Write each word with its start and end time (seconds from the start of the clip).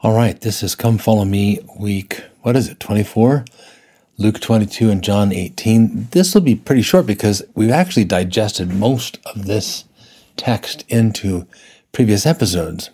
All 0.00 0.14
right, 0.14 0.40
this 0.40 0.62
is 0.62 0.76
Come 0.76 0.96
Follow 0.96 1.24
Me 1.24 1.58
week, 1.76 2.22
what 2.42 2.54
is 2.54 2.68
it, 2.68 2.78
24? 2.78 3.44
Luke 4.16 4.38
22 4.38 4.90
and 4.90 5.02
John 5.02 5.32
18. 5.32 6.10
This 6.12 6.32
will 6.32 6.40
be 6.40 6.54
pretty 6.54 6.82
short 6.82 7.04
because 7.04 7.42
we've 7.56 7.72
actually 7.72 8.04
digested 8.04 8.72
most 8.72 9.18
of 9.26 9.46
this 9.46 9.86
text 10.36 10.84
into 10.88 11.48
previous 11.90 12.26
episodes. 12.26 12.90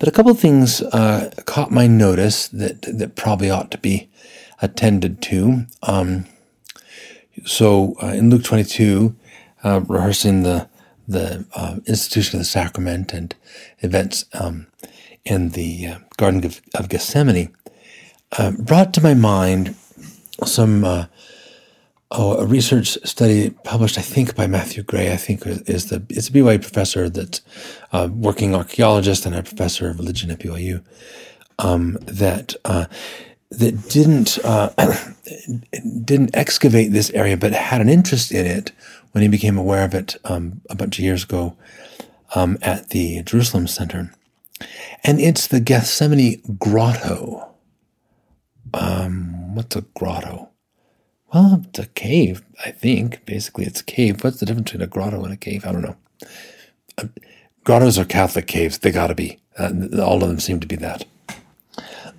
But 0.00 0.08
a 0.08 0.10
couple 0.10 0.32
of 0.32 0.40
things 0.40 0.82
uh, 0.82 1.30
caught 1.46 1.70
my 1.70 1.86
notice 1.86 2.48
that, 2.48 2.82
that 2.82 3.14
probably 3.14 3.48
ought 3.48 3.70
to 3.70 3.78
be 3.78 4.10
attended 4.60 5.22
to. 5.22 5.66
Um, 5.84 6.24
so 7.46 7.94
uh, 8.02 8.06
in 8.06 8.28
Luke 8.28 8.42
22, 8.42 9.14
uh, 9.62 9.82
rehearsing 9.86 10.42
the 10.42 10.68
the 11.06 11.46
uh, 11.54 11.76
institution 11.86 12.36
of 12.36 12.40
the 12.40 12.44
sacrament 12.44 13.14
and 13.14 13.34
events 13.78 14.26
um, 14.34 14.66
in 15.30 15.50
the 15.50 15.86
uh, 15.86 15.98
Garden 16.16 16.44
of, 16.74 16.88
Gethsemane, 16.88 17.54
uh, 18.38 18.50
brought 18.52 18.92
to 18.94 19.02
my 19.02 19.14
mind 19.14 19.74
some 20.44 20.84
uh, 20.84 21.06
oh, 22.10 22.38
a 22.38 22.46
research 22.46 22.98
study 23.04 23.50
published, 23.64 23.98
I 23.98 24.02
think, 24.02 24.34
by 24.34 24.46
Matthew 24.46 24.82
Gray. 24.82 25.12
I 25.12 25.16
think 25.16 25.46
is 25.46 25.86
the 25.90 26.02
it's 26.08 26.28
a 26.28 26.32
BYU 26.32 26.60
professor 26.60 27.08
that's 27.08 27.40
a 27.92 28.08
working 28.08 28.54
archaeologist 28.54 29.26
and 29.26 29.34
a 29.34 29.42
professor 29.42 29.88
of 29.90 29.98
religion 29.98 30.30
at 30.30 30.40
BYU 30.40 30.82
um, 31.58 31.98
that 32.02 32.54
uh, 32.64 32.86
that 33.50 33.88
didn't 33.88 34.38
uh, 34.44 34.70
didn't 36.04 36.34
excavate 36.34 36.92
this 36.92 37.10
area, 37.10 37.36
but 37.36 37.52
had 37.52 37.80
an 37.80 37.88
interest 37.88 38.32
in 38.32 38.46
it 38.46 38.72
when 39.12 39.22
he 39.22 39.28
became 39.28 39.56
aware 39.58 39.84
of 39.84 39.94
it 39.94 40.16
um, 40.24 40.60
a 40.68 40.74
bunch 40.74 40.98
of 40.98 41.04
years 41.04 41.24
ago 41.24 41.56
um, 42.34 42.58
at 42.62 42.90
the 42.90 43.22
Jerusalem 43.22 43.66
Center. 43.66 44.12
And 45.04 45.20
it's 45.20 45.46
the 45.46 45.60
Gethsemane 45.60 46.40
Grotto. 46.58 47.54
Um, 48.74 49.54
what's 49.54 49.76
a 49.76 49.82
grotto? 49.82 50.50
Well, 51.32 51.62
it's 51.68 51.78
a 51.78 51.86
cave, 51.86 52.42
I 52.64 52.70
think. 52.70 53.24
Basically, 53.24 53.64
it's 53.64 53.80
a 53.80 53.84
cave. 53.84 54.24
What's 54.24 54.40
the 54.40 54.46
difference 54.46 54.70
between 54.70 54.82
a 54.82 54.90
grotto 54.90 55.22
and 55.24 55.32
a 55.32 55.36
cave? 55.36 55.66
I 55.66 55.72
don't 55.72 55.82
know. 55.82 55.96
Uh, 56.96 57.04
grottos 57.64 57.98
are 57.98 58.04
Catholic 58.04 58.46
caves. 58.46 58.78
They 58.78 58.90
got 58.90 59.08
to 59.08 59.14
be. 59.14 59.38
Uh, 59.58 59.72
all 60.02 60.22
of 60.22 60.28
them 60.28 60.40
seem 60.40 60.60
to 60.60 60.66
be 60.66 60.76
that. 60.76 61.04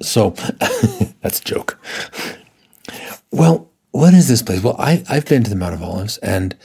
So, 0.02 0.30
that's 1.22 1.40
a 1.40 1.44
joke. 1.44 1.80
Well, 3.32 3.70
what 3.92 4.14
is 4.14 4.28
this 4.28 4.42
place? 4.42 4.62
Well, 4.62 4.76
I, 4.78 5.04
I've 5.10 5.26
been 5.26 5.44
to 5.44 5.50
the 5.50 5.56
Mount 5.56 5.74
of 5.74 5.84
Olives, 5.84 6.18
and 6.20 6.56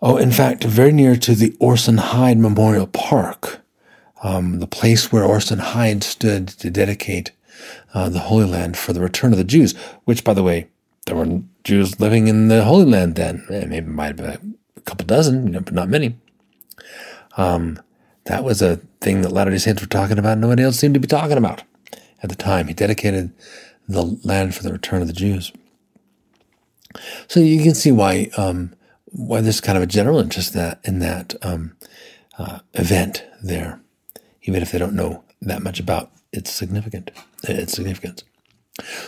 oh, 0.00 0.16
in 0.16 0.32
fact, 0.32 0.64
very 0.64 0.92
near 0.92 1.16
to 1.16 1.34
the 1.34 1.54
Orson 1.60 1.98
Hyde 1.98 2.38
Memorial 2.38 2.86
Park 2.86 3.61
um, 4.22 4.60
the 4.60 4.66
place 4.66 5.12
where 5.12 5.24
Orson 5.24 5.58
Hyde 5.58 6.04
stood 6.04 6.48
to 6.48 6.70
dedicate 6.70 7.32
uh, 7.94 8.08
the 8.08 8.20
Holy 8.20 8.44
Land 8.46 8.76
for 8.76 8.92
the 8.92 9.00
return 9.00 9.32
of 9.32 9.38
the 9.38 9.44
Jews, 9.44 9.76
which, 10.04 10.24
by 10.24 10.34
the 10.34 10.42
way, 10.42 10.68
there 11.06 11.16
were 11.16 11.42
Jews 11.64 12.00
living 12.00 12.28
in 12.28 12.48
the 12.48 12.64
Holy 12.64 12.84
Land 12.84 13.16
then. 13.16 13.44
Eh, 13.50 13.64
maybe 13.66 13.86
it 13.86 13.88
might 13.88 14.06
have 14.06 14.16
been 14.16 14.56
a 14.76 14.80
couple 14.82 15.06
dozen, 15.06 15.46
you 15.46 15.52
know, 15.52 15.60
but 15.60 15.74
not 15.74 15.88
many. 15.88 16.16
Um, 17.36 17.80
that 18.24 18.44
was 18.44 18.62
a 18.62 18.76
thing 19.00 19.22
that 19.22 19.32
Latter 19.32 19.50
day 19.50 19.58
Saints 19.58 19.82
were 19.82 19.88
talking 19.88 20.18
about. 20.18 20.32
And 20.32 20.40
nobody 20.40 20.62
else 20.62 20.76
seemed 20.76 20.94
to 20.94 21.00
be 21.00 21.08
talking 21.08 21.36
about 21.36 21.64
at 22.22 22.28
the 22.30 22.36
time. 22.36 22.68
He 22.68 22.74
dedicated 22.74 23.32
the 23.88 24.18
land 24.22 24.54
for 24.54 24.62
the 24.62 24.72
return 24.72 25.02
of 25.02 25.08
the 25.08 25.12
Jews. 25.12 25.52
So 27.26 27.40
you 27.40 27.62
can 27.62 27.74
see 27.74 27.90
why 27.90 28.30
um, 28.36 28.74
why 29.06 29.40
there's 29.40 29.60
kind 29.60 29.76
of 29.76 29.82
a 29.82 29.86
general 29.86 30.20
interest 30.20 30.54
in 30.54 30.60
that 30.60 30.80
in 30.84 30.98
that 31.00 31.34
um, 31.42 31.74
uh, 32.38 32.60
event 32.74 33.24
there 33.42 33.81
even 34.42 34.62
if 34.62 34.72
they 34.72 34.78
don't 34.78 34.94
know 34.94 35.24
that 35.40 35.62
much 35.62 35.80
about 35.80 36.10
its 36.32 36.50
significant 36.50 37.10
its 37.44 37.72
significance. 37.72 38.24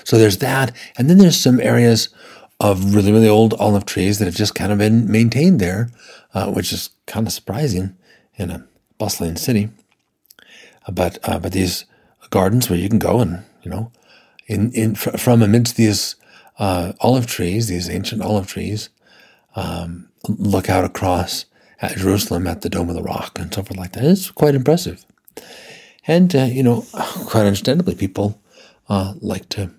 So 0.04 0.18
there's 0.18 0.38
that, 0.38 0.74
and 0.96 1.08
then 1.08 1.18
there's 1.18 1.40
some 1.40 1.60
areas 1.60 2.08
of 2.60 2.94
really 2.94 3.12
really 3.12 3.28
old 3.28 3.54
olive 3.54 3.86
trees 3.86 4.18
that 4.18 4.26
have 4.26 4.34
just 4.34 4.54
kind 4.54 4.72
of 4.72 4.78
been 4.78 5.10
maintained 5.10 5.60
there, 5.60 5.90
uh, 6.34 6.50
which 6.50 6.72
is 6.72 6.90
kind 7.06 7.26
of 7.26 7.32
surprising 7.32 7.96
in 8.36 8.50
a 8.50 8.66
bustling 8.98 9.36
city. 9.36 9.70
But 10.90 11.18
uh, 11.22 11.38
but 11.38 11.52
these 11.52 11.86
gardens 12.30 12.68
where 12.68 12.78
you 12.78 12.88
can 12.88 12.98
go 12.98 13.20
and 13.20 13.44
you 13.62 13.70
know, 13.70 13.90
in 14.46 14.70
in 14.72 14.94
from 14.94 15.42
amidst 15.42 15.76
these 15.76 16.16
uh, 16.58 16.92
olive 17.00 17.26
trees, 17.26 17.68
these 17.68 17.88
ancient 17.88 18.22
olive 18.22 18.46
trees, 18.46 18.90
um, 19.56 20.08
look 20.28 20.68
out 20.68 20.84
across 20.84 21.46
at 21.80 21.96
Jerusalem 21.96 22.46
at 22.46 22.62
the 22.62 22.68
Dome 22.68 22.88
of 22.88 22.94
the 22.94 23.02
Rock 23.02 23.38
and 23.38 23.52
so 23.52 23.62
forth 23.62 23.78
like 23.78 23.92
that. 23.92 24.04
It's 24.04 24.30
quite 24.30 24.54
impressive. 24.54 25.04
And, 26.06 26.34
uh, 26.34 26.44
you 26.44 26.62
know, 26.62 26.84
quite 27.26 27.46
understandably, 27.46 27.94
people 27.94 28.40
uh, 28.88 29.14
like 29.20 29.48
to 29.50 29.70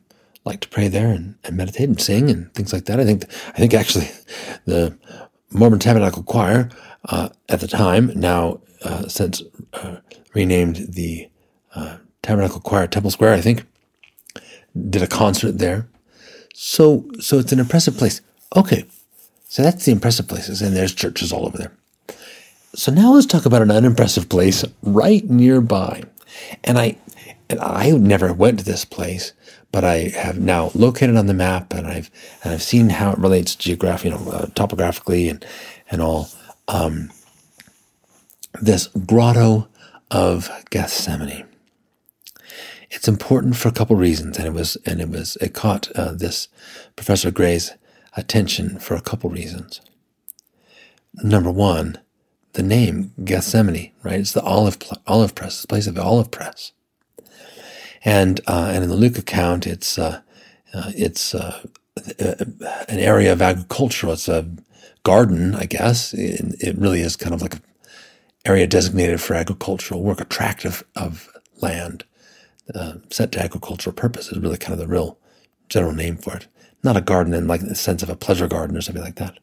like 0.46 0.60
to 0.60 0.70
pray 0.70 0.88
there 0.88 1.08
and, 1.08 1.36
and, 1.44 1.58
meditate 1.58 1.90
and 1.90 2.00
sing 2.00 2.30
and 2.30 2.54
things 2.54 2.72
like 2.72 2.86
that. 2.86 3.00
I 3.00 3.04
think 3.06 3.26
I 3.50 3.58
think 3.58 3.74
actually 3.74 4.10
the 4.66 4.98
Mormon 5.52 5.80
Tabernacle 5.80 6.24
Choir 6.24 6.70
uh, 7.06 7.30
at 7.50 7.60
the 7.60 7.68
time, 7.68 8.12
now 8.16 8.62
uh, 8.84 9.08
since 9.08 9.42
uh, 9.74 9.98
renamed 10.34 10.94
the 10.94 11.30
uh, 11.74 11.98
Tabernacle 12.22 12.62
Choir 12.62 12.88
Temple 12.88 13.12
Square, 13.12 13.34
I 13.34 13.42
think, 13.42 13.66
did 14.90 15.02
a 15.02 15.08
concert 15.08 15.58
there. 15.58 15.88
So 16.54 17.10
so 17.20 17.40
it's 17.40 17.52
an 17.52 17.60
impressive 17.60 17.98
place. 17.98 18.22
Okay, 18.56 18.86
so 19.48 19.62
that's 19.64 19.86
the 19.86 19.92
impressive 19.92 20.28
places, 20.28 20.62
and 20.62 20.76
there's 20.76 20.94
churches 20.94 21.34
all 21.34 21.46
over 21.46 21.58
there. 21.58 21.72
So 22.76 22.92
now 22.92 23.14
let's 23.14 23.26
talk 23.26 23.46
about 23.46 23.62
an 23.62 23.72
unimpressive 23.72 24.28
place 24.30 24.66
right 24.84 25.24
nearby. 25.30 26.04
And 26.64 26.78
I, 26.78 26.98
and 27.50 27.60
I 27.60 27.92
never 27.92 28.34
went 28.34 28.60
to 28.60 28.66
this 28.66 28.84
place, 28.84 29.32
but 29.72 29.84
I 29.84 30.10
have 30.10 30.40
now 30.40 30.72
located 30.76 31.16
on 31.16 31.28
the 31.28 31.34
map, 31.34 31.74
and 31.74 31.88
I've 31.88 32.12
and 32.44 32.54
I've 32.54 32.64
seen 32.64 32.90
how 32.90 33.12
it 33.12 33.20
relates 33.20 33.56
geographically, 33.56 34.12
you 34.12 34.26
know, 34.26 34.32
uh, 34.32 34.46
topographically, 34.56 35.30
and 35.30 35.46
and 35.90 36.02
all. 36.02 36.30
Um, 36.68 37.12
this 38.62 38.88
grotto 38.88 39.68
of 40.12 40.50
Gethsemane. 40.70 41.46
It's 42.90 43.08
important 43.08 43.58
for 43.58 43.68
a 43.68 43.74
couple 43.74 43.96
reasons, 43.96 44.38
and 44.38 44.48
it 44.48 44.54
was 44.54 44.78
and 44.86 45.02
it 45.02 45.10
was 45.10 45.38
it 45.42 45.54
caught 45.54 45.92
uh, 45.96 46.14
this 46.14 46.48
Professor 46.96 47.32
Gray's 47.32 47.74
attention 48.16 48.80
for 48.80 48.96
a 48.96 49.02
couple 49.02 49.30
reasons. 49.30 49.82
Number 51.24 51.52
one, 51.52 52.00
the 52.56 52.64
name 52.64 53.14
Gethsemane, 53.24 53.92
right? 54.04 54.20
It's 54.20 54.34
the 54.34 54.42
olive 54.42 54.78
olive 55.08 55.36
press, 55.36 55.62
the 55.62 55.68
place 55.68 55.88
of 55.88 55.96
the 55.96 56.04
olive 56.04 56.32
press. 56.32 56.72
And 58.04 58.40
uh, 58.48 58.72
and 58.74 58.84
in 58.84 58.90
the 58.90 58.96
Luke 58.96 59.18
account, 59.18 59.68
it's 59.68 60.00
uh, 60.00 60.22
uh, 60.74 60.92
it's 60.96 61.36
uh, 61.36 61.62
an 62.20 63.00
area 63.00 63.32
of 63.32 63.42
agriculture. 63.42 64.10
It's 64.10 64.28
a 64.28 64.50
garden, 65.04 65.56
I 65.56 65.66
guess. 65.66 66.14
It, 66.14 66.56
it, 66.60 66.78
really 66.78 67.02
is 67.02 67.16
kind 67.16 67.34
of 67.34 67.42
like 67.42 67.56
an 67.56 67.62
area 68.46 68.68
designated 68.68 69.22
for 69.22 69.36
agricultural 69.36 70.02
work, 70.02 70.20
a 70.20 70.26
tract 70.26 70.66
of, 70.66 70.84
of 70.96 71.30
land 71.62 72.04
uh, 72.74 72.94
set 73.12 73.32
to 73.34 73.44
agricultural 73.44 73.94
purposes. 73.94 74.38
Really, 74.38 74.58
kind 74.58 74.74
of 74.74 74.80
the 74.80 74.88
real 74.88 75.18
general 75.70 75.94
name 75.94 76.18
for 76.18 76.36
it. 76.36 76.48
Not 76.84 76.98
a 76.98 77.02
garden 77.02 77.34
in 77.34 77.48
like 77.48 77.62
the 77.62 77.76
sense 77.76 78.04
of 78.04 78.10
a 78.10 78.16
pleasure 78.16 78.48
garden 78.48 78.78
or 78.78 78.82
something 78.82 79.04
like 79.04 79.16
that. 79.16 79.40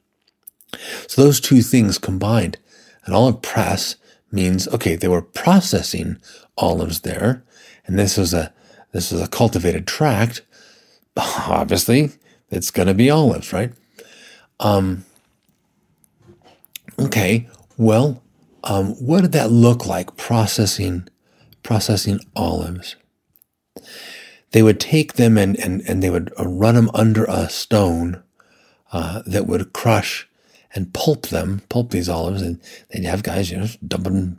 So 1.08 1.22
those 1.22 1.40
two 1.40 1.62
things 1.62 1.98
combined 1.98 2.58
an 3.04 3.12
olive 3.12 3.42
press 3.42 3.96
means 4.30 4.66
okay, 4.68 4.96
they 4.96 5.08
were 5.08 5.22
processing 5.22 6.16
olives 6.56 7.00
there, 7.00 7.44
and 7.86 7.98
this 7.98 8.16
was 8.16 8.32
a 8.32 8.52
this 8.92 9.10
was 9.12 9.20
a 9.20 9.28
cultivated 9.28 9.86
tract. 9.86 10.42
Obviously, 11.16 12.10
it's 12.50 12.70
going 12.70 12.88
to 12.88 12.94
be 12.94 13.10
olives, 13.10 13.52
right? 13.52 13.72
Um, 14.60 15.04
okay, 16.98 17.48
well, 17.76 18.22
um, 18.64 18.94
what 18.94 19.22
did 19.22 19.32
that 19.32 19.50
look 19.50 19.86
like 19.86 20.16
processing 20.16 21.08
processing 21.62 22.20
olives? 22.36 22.96
They 24.52 24.62
would 24.62 24.78
take 24.78 25.14
them 25.14 25.38
and, 25.38 25.58
and, 25.58 25.82
and 25.88 26.02
they 26.02 26.10
would 26.10 26.32
run 26.38 26.74
them 26.74 26.90
under 26.92 27.24
a 27.24 27.48
stone 27.48 28.22
uh, 28.92 29.22
that 29.26 29.46
would 29.46 29.72
crush 29.72 30.28
and 30.74 30.92
pulp 30.94 31.28
them, 31.28 31.62
pulp 31.68 31.90
these 31.90 32.08
olives, 32.08 32.42
and 32.42 32.60
they'd 32.90 33.04
have 33.04 33.22
guys, 33.22 33.50
you 33.50 33.58
know, 33.58 33.66
dumping 33.86 34.38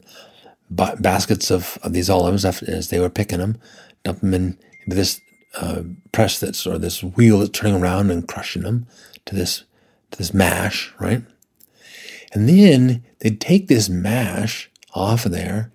ba- 0.70 0.98
baskets 1.00 1.52
of, 1.52 1.78
of 1.84 1.94
these 1.94 2.10
olives 2.10 2.46
after, 2.46 2.70
as 2.70 2.90
they 2.90 3.00
were 3.00 3.10
picking 3.10 3.40
them, 3.40 3.58
dump 4.04 4.22
them 4.22 4.34
in, 4.34 4.58
this 4.88 5.22
uh, 5.56 5.82
press 6.12 6.40
that's 6.40 6.66
or 6.68 6.78
this 6.78 7.04
wheel 7.04 7.40
that's 7.40 7.58
turning 7.58 7.82
around 7.82 8.12
and 8.12 8.28
crushing 8.28 8.64
them 8.64 8.86
to 9.26 9.36
this 9.36 9.64
to 10.12 10.18
this 10.18 10.34
mash, 10.34 10.94
right? 11.00 11.24
And 12.34 12.50
then 12.50 13.04
they'd 13.20 13.40
take 13.40 13.68
this 13.68 13.90
mash 13.90 14.70
off 14.94 15.26
of 15.26 15.32
there. 15.32 15.72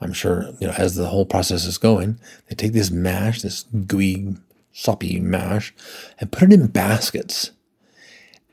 I'm 0.00 0.12
sure, 0.12 0.50
you 0.60 0.66
know, 0.66 0.74
as 0.76 0.94
the 0.94 1.08
whole 1.08 1.26
process 1.26 1.64
is 1.64 1.78
going, 1.78 2.18
they 2.48 2.54
take 2.54 2.72
this 2.72 2.90
mash, 2.90 3.42
this 3.42 3.64
gooey, 3.86 4.36
soppy 4.72 5.20
mash, 5.20 5.74
and 6.18 6.32
put 6.32 6.44
it 6.44 6.52
in 6.52 6.66
baskets 6.68 7.50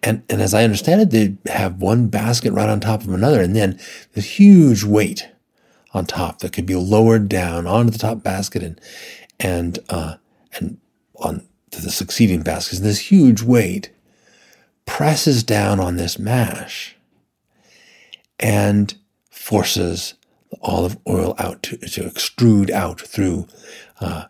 and, 0.03 0.23
and 0.29 0.41
as 0.41 0.53
I 0.53 0.63
understand 0.63 1.01
it, 1.01 1.09
they 1.11 1.51
have 1.51 1.81
one 1.81 2.07
basket 2.07 2.51
right 2.51 2.69
on 2.69 2.79
top 2.79 3.01
of 3.01 3.13
another, 3.13 3.41
and 3.41 3.55
then 3.55 3.79
this 4.13 4.39
huge 4.39 4.83
weight 4.83 5.27
on 5.93 6.05
top 6.05 6.39
that 6.39 6.53
could 6.53 6.65
be 6.65 6.75
lowered 6.75 7.27
down 7.27 7.65
onto 7.65 7.91
the 7.91 7.97
top 7.97 8.23
basket 8.23 8.63
and 8.63 8.79
and 9.39 9.79
uh, 9.89 10.15
and 10.55 10.77
on 11.15 11.47
to 11.71 11.81
the 11.81 11.91
succeeding 11.91 12.41
baskets. 12.41 12.79
And 12.79 12.87
this 12.87 13.11
huge 13.11 13.41
weight 13.41 13.91
presses 14.85 15.43
down 15.43 15.79
on 15.79 15.97
this 15.97 16.17
mash 16.17 16.95
and 18.39 18.95
forces 19.29 20.13
the 20.51 20.57
olive 20.61 20.97
oil 21.07 21.35
out 21.37 21.63
to, 21.63 21.77
to 21.77 22.03
extrude 22.03 22.69
out 22.69 23.01
through. 23.01 23.47
Uh, 23.99 24.25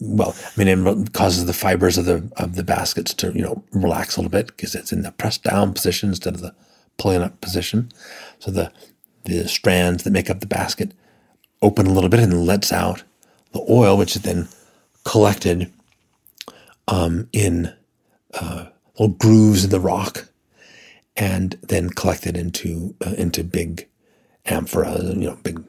well, 0.00 0.34
I 0.44 0.64
mean, 0.64 0.86
it 0.86 1.12
causes 1.12 1.44
the 1.44 1.52
fibers 1.52 1.98
of 1.98 2.06
the 2.06 2.28
of 2.36 2.56
the 2.56 2.64
baskets 2.64 3.12
to 3.14 3.32
you 3.32 3.42
know 3.42 3.62
relax 3.72 4.16
a 4.16 4.20
little 4.20 4.30
bit 4.30 4.48
because 4.48 4.74
it's 4.74 4.92
in 4.92 5.02
the 5.02 5.12
pressed 5.12 5.44
down 5.44 5.74
position 5.74 6.08
instead 6.08 6.34
of 6.34 6.40
the 6.40 6.54
pulling 6.98 7.22
up 7.22 7.40
position. 7.40 7.92
So 8.38 8.50
the 8.50 8.72
the 9.24 9.46
strands 9.48 10.04
that 10.04 10.12
make 10.12 10.30
up 10.30 10.40
the 10.40 10.46
basket 10.46 10.92
open 11.62 11.86
a 11.86 11.92
little 11.92 12.08
bit 12.08 12.20
and 12.20 12.46
lets 12.46 12.72
out 12.72 13.04
the 13.52 13.64
oil, 13.68 13.96
which 13.96 14.16
is 14.16 14.22
then 14.22 14.48
collected 15.04 15.70
um, 16.88 17.28
in 17.32 17.74
uh, 18.34 18.66
little 18.98 19.14
grooves 19.16 19.64
in 19.64 19.70
the 19.70 19.80
rock, 19.80 20.28
and 21.16 21.58
then 21.62 21.90
collected 21.90 22.36
into 22.36 22.94
uh, 23.06 23.14
into 23.18 23.44
big 23.44 23.86
amphora, 24.46 24.98
you 25.02 25.28
know, 25.28 25.38
big 25.42 25.62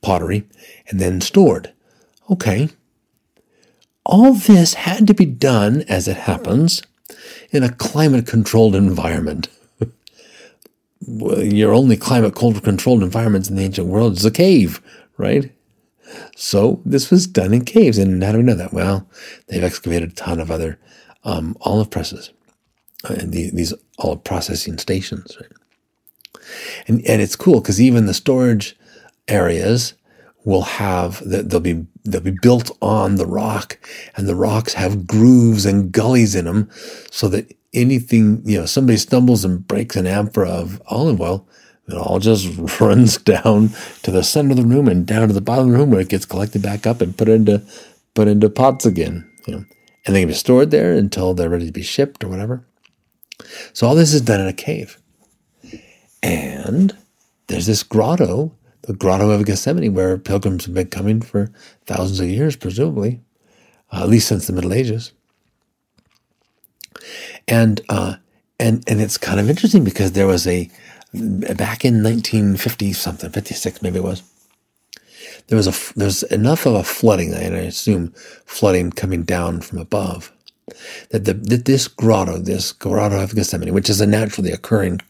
pottery, 0.00 0.44
and 0.88 1.00
then 1.00 1.20
stored. 1.20 1.72
Okay. 2.30 2.68
All 4.04 4.34
this 4.34 4.74
had 4.74 5.06
to 5.06 5.14
be 5.14 5.24
done, 5.24 5.82
as 5.88 6.08
it 6.08 6.16
happens, 6.16 6.82
in 7.50 7.62
a 7.62 7.72
climate 7.72 8.26
controlled 8.26 8.74
environment. 8.74 9.48
Your 11.06 11.72
only 11.72 11.96
climate 11.96 12.34
controlled 12.34 13.02
environments 13.02 13.48
in 13.48 13.56
the 13.56 13.62
ancient 13.62 13.86
world 13.86 14.14
is 14.14 14.24
a 14.24 14.30
cave, 14.30 14.82
right? 15.16 15.52
So 16.36 16.80
this 16.84 17.10
was 17.10 17.26
done 17.26 17.54
in 17.54 17.64
caves. 17.64 17.98
And 17.98 18.22
how 18.22 18.32
do 18.32 18.38
we 18.38 18.44
know 18.44 18.54
that? 18.54 18.72
Well, 18.72 19.08
they've 19.48 19.64
excavated 19.64 20.10
a 20.10 20.14
ton 20.14 20.40
of 20.40 20.50
other 20.50 20.78
um, 21.24 21.56
olive 21.62 21.90
presses 21.90 22.30
uh, 23.08 23.14
and 23.14 23.32
the, 23.32 23.50
these 23.50 23.72
olive 23.98 24.24
processing 24.24 24.78
stations. 24.78 25.36
Right? 25.40 26.44
And, 26.86 27.04
and 27.06 27.22
it's 27.22 27.36
cool 27.36 27.60
because 27.60 27.80
even 27.80 28.06
the 28.06 28.14
storage 28.14 28.76
areas 29.28 29.94
will 30.44 30.62
have 30.62 31.26
that 31.28 31.50
they'll 31.50 31.60
be 31.60 31.86
they'll 32.04 32.20
be 32.20 32.36
built 32.42 32.70
on 32.82 33.16
the 33.16 33.26
rock 33.26 33.78
and 34.16 34.28
the 34.28 34.34
rocks 34.34 34.74
have 34.74 35.06
grooves 35.06 35.64
and 35.64 35.90
gullies 35.92 36.34
in 36.34 36.44
them 36.44 36.70
so 37.10 37.28
that 37.28 37.56
anything 37.72 38.42
you 38.44 38.58
know 38.58 38.66
somebody 38.66 38.96
stumbles 38.96 39.44
and 39.44 39.66
breaks 39.66 39.96
an 39.96 40.06
amphora 40.06 40.50
of 40.50 40.82
olive 40.86 41.20
oil 41.20 41.46
it 41.88 41.94
all 41.94 42.18
just 42.18 42.46
runs 42.80 43.18
down 43.18 43.70
to 44.02 44.10
the 44.10 44.22
center 44.22 44.52
of 44.52 44.56
the 44.56 44.64
room 44.64 44.88
and 44.88 45.06
down 45.06 45.28
to 45.28 45.34
the 45.34 45.40
bottom 45.40 45.66
of 45.66 45.72
the 45.72 45.78
room 45.78 45.90
where 45.90 46.00
it 46.00 46.08
gets 46.08 46.24
collected 46.24 46.62
back 46.62 46.86
up 46.86 47.00
and 47.00 47.16
put 47.16 47.28
into 47.28 47.62
put 48.14 48.28
into 48.28 48.48
pots 48.48 48.86
again. 48.86 49.30
You 49.46 49.54
know, 49.54 49.64
and 50.06 50.14
they 50.14 50.20
can 50.20 50.28
be 50.28 50.34
stored 50.34 50.70
there 50.70 50.94
until 50.94 51.34
they're 51.34 51.50
ready 51.50 51.66
to 51.66 51.72
be 51.72 51.82
shipped 51.82 52.24
or 52.24 52.28
whatever. 52.28 52.66
So 53.72 53.86
all 53.86 53.94
this 53.94 54.14
is 54.14 54.20
done 54.20 54.40
in 54.40 54.46
a 54.46 54.52
cave. 54.52 54.98
And 56.22 56.96
there's 57.48 57.66
this 57.66 57.82
grotto, 57.82 58.54
the 58.86 58.92
grotto 58.92 59.30
of 59.30 59.46
Gethsemane, 59.46 59.94
where 59.94 60.18
pilgrims 60.18 60.66
have 60.66 60.74
been 60.74 60.88
coming 60.88 61.22
for 61.22 61.50
thousands 61.86 62.20
of 62.20 62.28
years, 62.28 62.56
presumably, 62.56 63.20
uh, 63.92 64.02
at 64.02 64.08
least 64.08 64.28
since 64.28 64.46
the 64.46 64.52
Middle 64.52 64.72
Ages. 64.72 65.12
And 67.48 67.80
uh, 67.88 68.16
and 68.60 68.84
and 68.86 69.00
it's 69.00 69.18
kind 69.18 69.40
of 69.40 69.50
interesting 69.50 69.84
because 69.84 70.12
there 70.12 70.26
was 70.26 70.46
a 70.46 70.70
back 71.12 71.84
in 71.84 72.02
1950 72.02 72.92
something, 72.92 73.30
56 73.30 73.82
maybe 73.82 73.98
it 73.98 74.04
was. 74.04 74.22
There 75.48 75.56
was 75.56 75.68
a 75.68 75.94
there's 75.94 76.22
enough 76.24 76.66
of 76.66 76.74
a 76.74 76.84
flooding, 76.84 77.32
and 77.34 77.54
I 77.54 77.60
assume 77.60 78.12
flooding 78.46 78.90
coming 78.90 79.22
down 79.22 79.60
from 79.60 79.78
above, 79.78 80.32
that 81.10 81.24
the 81.24 81.34
that 81.34 81.64
this 81.66 81.88
grotto, 81.88 82.38
this 82.38 82.72
grotto 82.72 83.22
of 83.22 83.34
Gethsemane, 83.34 83.74
which 83.74 83.90
is 83.90 84.00
a 84.00 84.06
naturally 84.06 84.52
occurring 84.52 85.00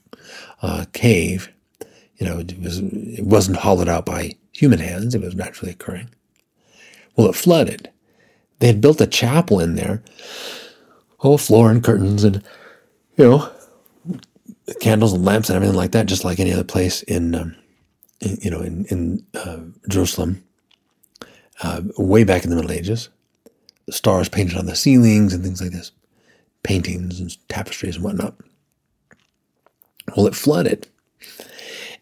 uh, 0.63 0.87
cave, 0.93 1.53
you 2.17 2.27
know, 2.27 2.39
it 2.39 2.61
was 2.61 2.79
it 2.79 3.25
wasn't 3.25 3.59
hollowed 3.59 3.89
out 3.89 4.07
by 4.07 4.33
human 4.53 4.79
hands; 4.79 5.15
it 5.15 5.21
was 5.21 5.35
naturally 5.35 5.73
occurring. 5.73 6.09
Well, 7.17 7.29
it 7.29 7.35
flooded. 7.35 7.91
They 8.59 8.69
had 8.69 8.81
built 8.81 9.01
a 9.01 9.07
chapel 9.07 9.61
in 9.61 9.75
there, 9.75 10.03
whole 11.19 11.39
floor 11.39 11.71
and 11.71 11.83
curtains, 11.83 12.25
and 12.25 12.43
you 13.17 13.25
know, 13.25 13.51
candles 14.81 15.13
and 15.13 15.25
lamps 15.25 15.49
and 15.49 15.57
everything 15.57 15.77
like 15.77 15.93
that, 15.93 16.07
just 16.07 16.25
like 16.25 16.41
any 16.41 16.53
other 16.53 16.65
place 16.65 17.03
in, 17.03 17.35
um, 17.35 17.57
in 18.21 18.39
you 18.41 18.51
know, 18.51 18.61
in, 18.61 18.85
in 18.87 19.27
uh, 19.35 19.61
Jerusalem, 19.89 20.43
uh, 21.63 21.83
way 21.99 22.25
back 22.25 22.45
in 22.45 22.51
the 22.51 22.57
Middle 22.57 22.73
Ages. 22.73 23.09
The 23.87 23.93
stars 23.93 24.29
painted 24.29 24.57
on 24.57 24.67
the 24.67 24.77
ceilings 24.77 25.35
and 25.35 25.45
things 25.45 25.61
like 25.61 25.73
this, 25.73 25.93
paintings 26.63 27.21
and 27.21 27.37
tapestries 27.49 27.97
and 27.97 28.05
whatnot. 28.05 28.35
Well, 30.17 30.27
it 30.27 30.35
flooded. 30.35 30.87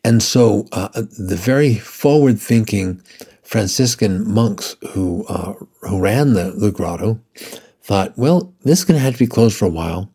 And 0.05 0.23
so 0.23 0.67
uh, 0.73 0.89
the 0.95 1.37
very 1.37 1.75
forward 1.75 2.41
thinking 2.41 3.03
Franciscan 3.43 4.29
monks 4.29 4.77
who, 4.91 5.25
uh, 5.29 5.55
who 5.83 6.01
ran 6.01 6.33
the, 6.33 6.51
the 6.51 6.73
grotto 6.73 7.21
thought, 7.83 8.17
well, 8.17 8.53
this 8.63 8.81
is 8.81 8.85
going 8.85 8.99
to 8.99 9.05
have 9.05 9.15
to 9.15 9.19
be 9.19 9.27
closed 9.27 9.57
for 9.57 9.67
a 9.67 9.71
while. 9.71 10.11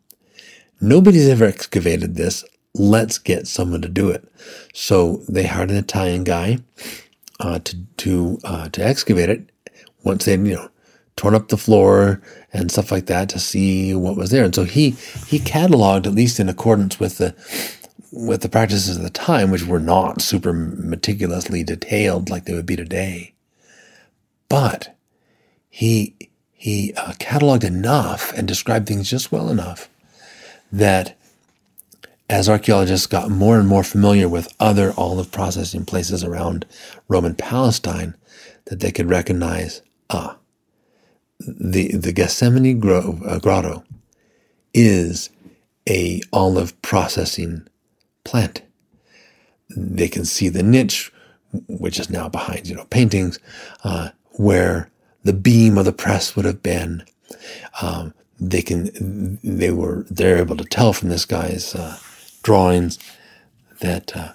Nobody's 0.81 1.28
ever 1.28 1.45
excavated 1.45 2.16
this. 2.16 2.44
Let's 2.74 3.18
get 3.18 3.48
someone 3.48 3.81
to 3.81 3.89
do 3.89 4.10
it. 4.10 4.28
So 4.74 5.24
they 5.28 5.45
hired 5.45 5.72
an 5.72 5.78
Italian 5.78 6.24
guy 6.24 6.60
uh, 7.39 7.60
to 7.60 7.78
to 7.98 8.39
uh, 8.44 8.69
to 8.69 8.86
excavate 8.86 9.30
it. 9.30 9.51
Once 10.04 10.25
they 10.25 10.34
you 10.34 10.56
know 10.56 10.69
torn 11.16 11.34
up 11.34 11.48
the 11.48 11.57
floor 11.57 12.22
and 12.54 12.72
stuff 12.72 12.92
like 12.92 13.07
that 13.07 13.28
to 13.30 13.39
see 13.39 13.94
what 13.95 14.16
was 14.16 14.30
there. 14.30 14.45
And 14.45 14.54
so 14.54 14.63
he 14.63 14.92
he 15.28 15.39
cataloged 15.39 16.06
at 16.06 16.13
least 16.13 16.39
in 16.39 16.48
accordance 16.48 17.00
with 17.00 17.18
the 17.18 17.34
with 18.12 18.42
the 18.42 18.50
practices 18.50 18.98
of 18.98 19.04
the 19.04 19.09
time, 19.09 19.51
which 19.51 19.65
were 19.65 19.80
not 19.80 20.21
super 20.21 20.54
meticulously 20.54 21.63
detailed 21.63 22.30
like 22.30 22.45
they 22.45 22.54
would 22.54 22.65
be 22.65 22.75
today. 22.75 23.33
But 24.50 24.95
he 25.69 26.15
he 26.54 26.94
uh, 26.95 27.13
cataloged 27.13 27.63
enough 27.63 28.33
and 28.33 28.48
described 28.48 28.88
things 28.88 29.09
just 29.09 29.31
well 29.31 29.50
enough 29.50 29.89
that 30.71 31.18
as 32.30 32.50
archaeologists 32.50 33.07
got 33.07 33.30
more 33.30 33.59
and 33.59 33.68
more 33.68 33.83
familiar 33.83 34.27
with 34.27 34.53
other 34.60 34.94
olive 34.98 35.31
processing 35.31 35.86
places 35.86 36.24
around 36.24 36.65
Roman 37.07 37.36
Palestine, 37.36 38.15
that 38.65 38.81
they 38.81 38.92
could 38.92 39.10
recognize, 39.10 39.81
ah, 40.10 40.38
the, 41.39 41.96
the 41.96 42.12
Gethsemane 42.12 42.79
Grove, 42.79 43.22
uh, 43.25 43.39
Grotto 43.39 43.84
is 44.74 45.29
a 45.88 46.22
olive 46.34 46.79
processing 46.82 47.67
plant. 48.27 48.62
They 49.69 50.07
can 50.07 50.25
see 50.25 50.50
the 50.50 50.63
niche, 50.63 51.12
which 51.67 52.00
is 52.00 52.10
now 52.10 52.29
behind, 52.29 52.67
you 52.67 52.75
know, 52.75 52.86
paintings, 52.86 53.39
uh, 53.84 54.10
where 54.34 54.89
the 55.24 55.34
beam 55.34 55.77
of 55.77 55.86
the 55.86 55.93
press 55.93 56.36
would 56.36 56.46
have 56.46 56.62
been. 56.62 57.03
Um, 57.81 58.13
they 58.39 58.62
can 58.62 59.39
they 59.43 59.72
were 59.72 60.05
they're 60.12 60.38
able 60.38 60.57
to 60.57 60.63
tell 60.63 60.93
from 60.93 61.10
this 61.10 61.25
guy's 61.25 61.74
uh, 61.74 61.98
drawings 62.43 63.00
that 63.79 64.15
uh, 64.15 64.34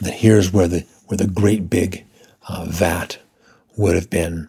that 0.00 0.14
here's 0.14 0.52
where 0.52 0.66
the 0.66 0.84
where 1.06 1.18
the 1.18 1.26
great 1.26 1.70
big 1.70 2.04
uh, 2.48 2.64
vat 2.68 3.18
would 3.76 3.94
have 3.94 4.10
been 4.10 4.48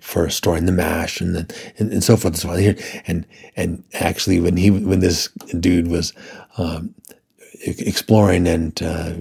for 0.00 0.28
storing 0.28 0.66
the 0.66 0.72
mash 0.72 1.20
and 1.20 1.34
then 1.34 1.48
and, 1.78 1.92
and, 1.92 2.04
so 2.04 2.16
forth 2.16 2.34
and 2.34 2.40
so 2.40 2.50
on 2.50 2.58
here 2.58 2.76
and 3.06 3.26
and 3.56 3.82
actually 3.94 4.40
when 4.40 4.56
he 4.56 4.70
when 4.70 5.00
this 5.00 5.28
dude 5.58 5.88
was 5.88 6.12
um, 6.58 6.94
exploring 7.64 8.46
and 8.46 8.82
uh, 8.82 9.12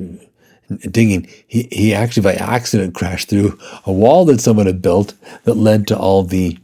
digging 0.90 1.28
he, 1.48 1.68
he 1.72 1.94
actually 1.94 2.24
by 2.24 2.34
accident 2.34 2.96
crashed 2.96 3.30
through 3.30 3.58
a 3.86 3.92
wall 3.92 4.26
that 4.26 4.42
someone 4.42 4.66
had 4.66 4.82
built 4.82 5.14
that 5.44 5.54
led 5.56 5.88
to 5.88 5.98
all 5.98 6.24
the 6.24 6.58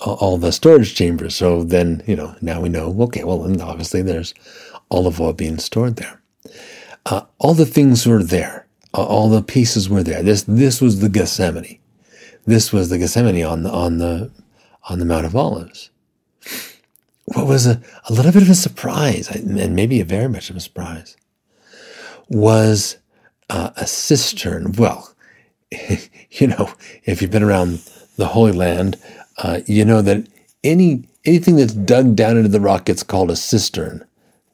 all 0.00 0.38
the 0.38 0.52
storage 0.52 0.94
chambers. 0.94 1.34
So 1.34 1.64
then, 1.64 2.02
you 2.06 2.16
know, 2.16 2.34
now 2.40 2.60
we 2.60 2.68
know, 2.68 2.94
okay, 3.02 3.24
well, 3.24 3.44
obviously 3.62 4.02
there's 4.02 4.34
olive 4.90 5.20
oil 5.20 5.32
being 5.32 5.58
stored 5.58 5.96
there. 5.96 6.20
Uh, 7.06 7.22
all 7.38 7.54
the 7.54 7.66
things 7.66 8.06
were 8.06 8.22
there. 8.22 8.66
Uh, 8.94 9.04
all 9.04 9.28
the 9.28 9.42
pieces 9.42 9.88
were 9.88 10.02
there. 10.02 10.22
This, 10.22 10.42
this 10.42 10.80
was 10.80 11.00
the 11.00 11.08
Gethsemane. 11.08 11.78
This 12.46 12.72
was 12.72 12.88
the 12.88 12.98
Gethsemane 12.98 13.44
on 13.44 13.62
the, 13.62 13.70
on 13.70 13.98
the, 13.98 14.30
on 14.88 14.98
the 14.98 15.04
Mount 15.04 15.26
of 15.26 15.36
Olives. 15.36 15.90
What 17.34 17.46
was 17.46 17.66
a, 17.66 17.80
a 18.08 18.12
little 18.12 18.32
bit 18.32 18.42
of 18.42 18.48
a 18.48 18.54
surprise, 18.54 19.28
and 19.28 19.76
maybe 19.76 20.00
a 20.00 20.04
very 20.04 20.28
much 20.28 20.48
of 20.48 20.56
a 20.56 20.60
surprise, 20.60 21.16
was 22.28 22.96
uh, 23.50 23.70
a 23.76 23.86
cistern. 23.86 24.72
Well, 24.72 25.14
you 26.30 26.46
know, 26.46 26.72
if 27.04 27.20
you've 27.20 27.30
been 27.30 27.42
around 27.42 27.82
the 28.16 28.28
Holy 28.28 28.52
Land, 28.52 28.96
uh, 29.38 29.60
you 29.66 29.84
know 29.84 30.00
that 30.02 30.26
any 30.64 31.04
anything 31.24 31.56
that's 31.56 31.74
dug 31.74 32.16
down 32.16 32.38
into 32.38 32.48
the 32.48 32.60
rock 32.60 32.86
gets 32.86 33.02
called 33.02 33.30
a 33.30 33.36
cistern, 33.36 34.04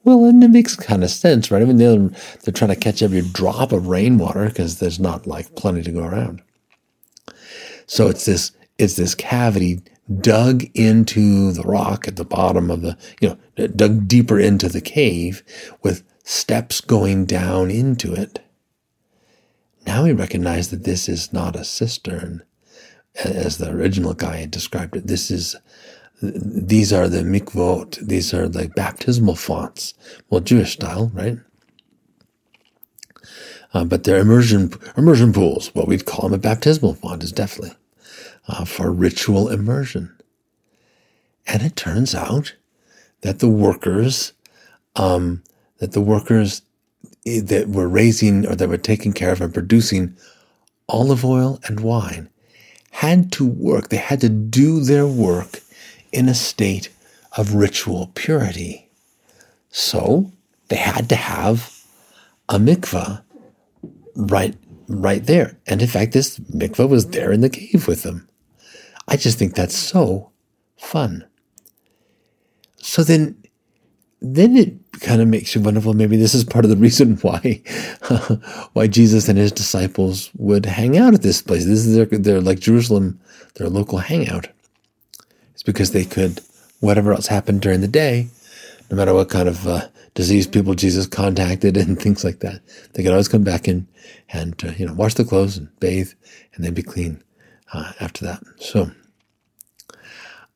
Well, 0.02 0.24
and 0.24 0.42
it 0.42 0.48
makes 0.48 0.74
kind 0.74 1.04
of 1.04 1.10
sense, 1.10 1.50
right? 1.52 1.62
I 1.62 1.64
mean, 1.64 1.76
they're, 1.76 2.08
they're 2.42 2.52
trying 2.52 2.70
to 2.70 2.76
catch 2.76 3.02
every 3.02 3.22
drop 3.22 3.70
of 3.70 3.86
rainwater 3.86 4.48
because 4.48 4.80
there's 4.80 4.98
not 4.98 5.26
like 5.26 5.54
plenty 5.54 5.82
to 5.82 5.92
go 5.92 6.04
around. 6.04 6.42
So 7.86 8.08
it's 8.08 8.24
this 8.24 8.50
it's 8.78 8.96
this 8.96 9.14
cavity 9.14 9.82
dug 10.20 10.64
into 10.74 11.52
the 11.52 11.62
rock 11.62 12.06
at 12.06 12.16
the 12.16 12.24
bottom 12.24 12.70
of 12.70 12.82
the 12.82 12.96
you 13.20 13.28
know 13.56 13.66
dug 13.68 14.06
deeper 14.06 14.38
into 14.38 14.68
the 14.68 14.80
cave 14.80 15.42
with 15.82 16.02
steps 16.24 16.80
going 16.80 17.24
down 17.24 17.70
into 17.70 18.12
it. 18.12 18.40
Now 19.86 20.04
we 20.04 20.12
recognize 20.12 20.70
that 20.70 20.84
this 20.84 21.08
is 21.08 21.32
not 21.32 21.56
a 21.56 21.64
cistern, 21.64 22.42
as 23.22 23.58
the 23.58 23.70
original 23.70 24.14
guy 24.14 24.36
had 24.38 24.50
described 24.50 24.96
it. 24.96 25.06
This 25.06 25.30
is 25.30 25.56
these 26.22 26.92
are 26.92 27.08
the 27.08 27.22
mikvot. 27.22 27.96
These 28.06 28.32
are 28.32 28.48
the 28.48 28.68
baptismal 28.68 29.36
fonts. 29.36 29.94
Well, 30.30 30.40
Jewish 30.40 30.74
style, 30.74 31.10
right? 31.14 31.38
Uh, 33.74 33.84
but 33.84 34.04
they're 34.04 34.20
immersion 34.20 34.72
immersion 34.96 35.32
pools. 35.32 35.74
What 35.74 35.88
we'd 35.88 36.06
call 36.06 36.28
them 36.28 36.34
a 36.34 36.38
baptismal 36.38 36.94
font 36.94 37.22
is 37.22 37.32
definitely 37.32 37.76
uh, 38.48 38.64
for 38.64 38.90
ritual 38.90 39.48
immersion. 39.48 40.14
And 41.46 41.62
it 41.62 41.76
turns 41.76 42.14
out 42.14 42.54
that 43.20 43.38
the 43.38 43.48
workers, 43.48 44.32
um, 44.96 45.42
that 45.78 45.92
the 45.92 46.00
workers 46.00 46.62
eh, 47.26 47.40
that 47.42 47.68
were 47.68 47.88
raising 47.88 48.46
or 48.46 48.54
that 48.54 48.68
were 48.68 48.76
taking 48.76 49.12
care 49.12 49.32
of 49.32 49.40
and 49.40 49.52
producing 49.52 50.16
olive 50.88 51.24
oil 51.24 51.60
and 51.64 51.80
wine 51.80 52.28
had 52.90 53.32
to 53.32 53.46
work. 53.46 53.88
They 53.88 53.96
had 53.96 54.20
to 54.20 54.28
do 54.28 54.80
their 54.80 55.06
work 55.06 55.60
in 56.12 56.28
a 56.28 56.34
state 56.34 56.88
of 57.36 57.54
ritual 57.54 58.12
purity. 58.14 58.88
So 59.70 60.32
they 60.68 60.76
had 60.76 61.08
to 61.08 61.16
have 61.16 61.84
a 62.48 62.58
mikvah 62.58 63.22
right 64.14 64.54
right 64.86 65.24
there. 65.24 65.56
And 65.66 65.80
in 65.82 65.88
fact, 65.88 66.12
this 66.12 66.38
mikvah 66.38 66.88
was 66.88 67.08
there 67.08 67.32
in 67.32 67.40
the 67.40 67.48
cave 67.48 67.88
with 67.88 68.02
them. 68.02 68.28
I 69.08 69.16
just 69.16 69.38
think 69.38 69.54
that's 69.54 69.76
so 69.76 70.30
fun. 70.76 71.26
So 72.78 73.02
then 73.02 73.36
then 74.20 74.56
it 74.56 74.74
kind 75.00 75.20
of 75.20 75.28
makes 75.28 75.54
you 75.54 75.60
wonder, 75.60 75.80
well, 75.80 75.92
maybe 75.92 76.16
this 76.16 76.34
is 76.34 76.44
part 76.44 76.64
of 76.64 76.70
the 76.70 76.76
reason 76.86 77.16
why 77.16 77.62
why 78.72 78.86
Jesus 78.86 79.28
and 79.28 79.38
his 79.38 79.52
disciples 79.52 80.30
would 80.36 80.66
hang 80.66 80.96
out 80.96 81.14
at 81.14 81.22
this 81.22 81.42
place. 81.42 81.64
This 81.64 81.86
is 81.86 81.94
their, 81.94 82.06
their 82.06 82.40
like 82.40 82.60
Jerusalem, 82.60 83.20
their 83.56 83.68
local 83.68 83.98
hangout. 83.98 84.48
It's 85.52 85.62
because 85.62 85.92
they 85.92 86.04
could, 86.04 86.40
whatever 86.80 87.12
else 87.12 87.26
happened 87.26 87.60
during 87.60 87.80
the 87.80 87.88
day, 87.88 88.28
no 88.90 88.96
matter 88.96 89.14
what 89.14 89.30
kind 89.30 89.48
of 89.48 89.66
uh, 89.66 89.88
disease 90.14 90.46
people 90.46 90.74
Jesus 90.74 91.06
contacted 91.06 91.76
and 91.78 92.00
things 92.00 92.24
like 92.24 92.40
that, 92.40 92.60
they 92.92 93.02
could 93.02 93.12
always 93.12 93.28
come 93.28 93.44
back 93.44 93.68
in 93.68 93.86
and 94.30 94.62
uh, 94.64 94.72
you 94.76 94.86
know 94.86 94.94
wash 94.94 95.14
the 95.14 95.24
clothes 95.24 95.56
and 95.56 95.68
bathe 95.80 96.12
and 96.54 96.64
then 96.64 96.74
be 96.74 96.82
clean 96.82 97.22
uh, 97.74 97.92
after 98.00 98.24
that. 98.24 98.42
So, 98.58 98.90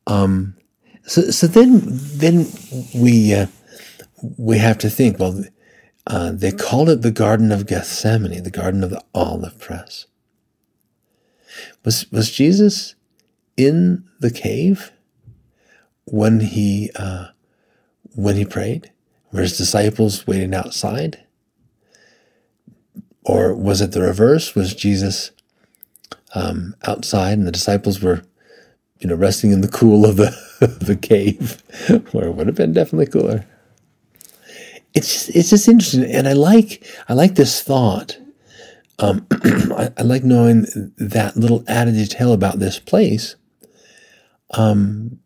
um, 0.06 0.54
so 1.02 1.30
so 1.30 1.46
then 1.46 1.80
then 1.84 2.46
we 2.94 3.34
uh, 3.34 3.46
we 4.36 4.58
have 4.58 4.78
to 4.78 4.88
think. 4.88 5.18
Well, 5.18 5.44
uh, 6.06 6.32
they 6.32 6.52
called 6.52 6.88
it 6.88 7.02
the 7.02 7.10
Garden 7.10 7.52
of 7.52 7.66
Gethsemane, 7.66 8.42
the 8.42 8.50
Garden 8.50 8.84
of 8.84 8.90
the 8.90 9.04
Olive 9.14 9.58
Press. 9.58 10.06
Was 11.84 12.10
was 12.12 12.30
Jesus 12.30 12.94
in 13.56 14.04
the 14.20 14.30
cave 14.30 14.92
when 16.04 16.40
he 16.40 16.90
uh, 16.94 17.26
when 18.14 18.36
he 18.36 18.44
prayed? 18.44 18.92
Were 19.32 19.42
his 19.42 19.58
disciples 19.58 20.26
waiting 20.26 20.54
outside? 20.54 21.24
Or 23.24 23.54
was 23.54 23.82
it 23.82 23.92
the 23.92 24.00
reverse? 24.00 24.54
Was 24.54 24.74
Jesus 24.74 25.32
um, 26.34 26.74
outside 26.86 27.38
and 27.38 27.46
the 27.46 27.52
disciples 27.52 28.00
were, 28.00 28.22
you 28.98 29.08
know, 29.08 29.14
resting 29.14 29.52
in 29.52 29.60
the 29.60 29.68
cool 29.68 30.04
of 30.04 30.16
the, 30.16 30.30
the 30.80 30.96
cave, 30.96 31.62
where 32.12 32.28
it 32.28 32.32
would 32.32 32.46
have 32.46 32.56
been 32.56 32.72
definitely 32.72 33.06
cooler? 33.06 33.46
It's 34.94 35.12
just, 35.12 35.36
it's 35.36 35.50
just 35.50 35.68
interesting, 35.68 36.10
and 36.10 36.26
I 36.26 36.32
like 36.32 36.82
I 37.08 37.14
like 37.14 37.34
this 37.34 37.62
thought. 37.62 38.18
Um, 38.98 39.26
I, 39.30 39.92
I, 39.96 40.02
like 40.02 40.24
knowing 40.24 40.66
that 40.96 41.36
little 41.36 41.62
added 41.68 41.94
detail 41.94 42.32
about 42.32 42.58
this 42.58 42.80
place, 42.80 43.36
um, 44.52 45.20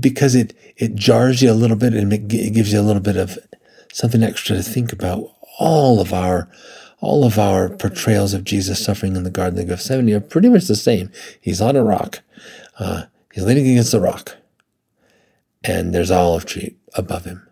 because 0.00 0.34
it 0.34 0.54
it 0.76 0.94
jars 0.94 1.42
you 1.42 1.50
a 1.50 1.52
little 1.52 1.76
bit 1.76 1.94
and 1.94 2.12
it 2.12 2.28
gives 2.28 2.72
you 2.72 2.80
a 2.80 2.82
little 2.82 3.02
bit 3.02 3.16
of 3.16 3.38
something 3.92 4.22
extra 4.22 4.56
to 4.56 4.62
think 4.62 4.92
about. 4.92 5.30
All 5.58 6.00
of 6.00 6.12
our 6.12 6.48
all 7.00 7.24
of 7.24 7.38
our 7.38 7.68
portrayals 7.68 8.34
of 8.34 8.44
Jesus 8.44 8.84
suffering 8.84 9.16
in 9.16 9.22
the 9.22 9.30
Garden 9.30 9.58
of 9.58 9.68
Gethsemane 9.68 10.14
are 10.14 10.20
pretty 10.20 10.48
much 10.48 10.64
the 10.64 10.76
same. 10.76 11.10
He's 11.40 11.60
on 11.60 11.76
a 11.76 11.84
rock. 11.84 12.20
Uh, 12.78 13.04
he's 13.32 13.44
leaning 13.44 13.68
against 13.68 13.92
the 13.92 14.00
rock, 14.00 14.36
and 15.64 15.94
there's 15.94 16.10
an 16.10 16.16
olive 16.16 16.46
tree 16.46 16.76
above 16.94 17.24
him. 17.24 17.46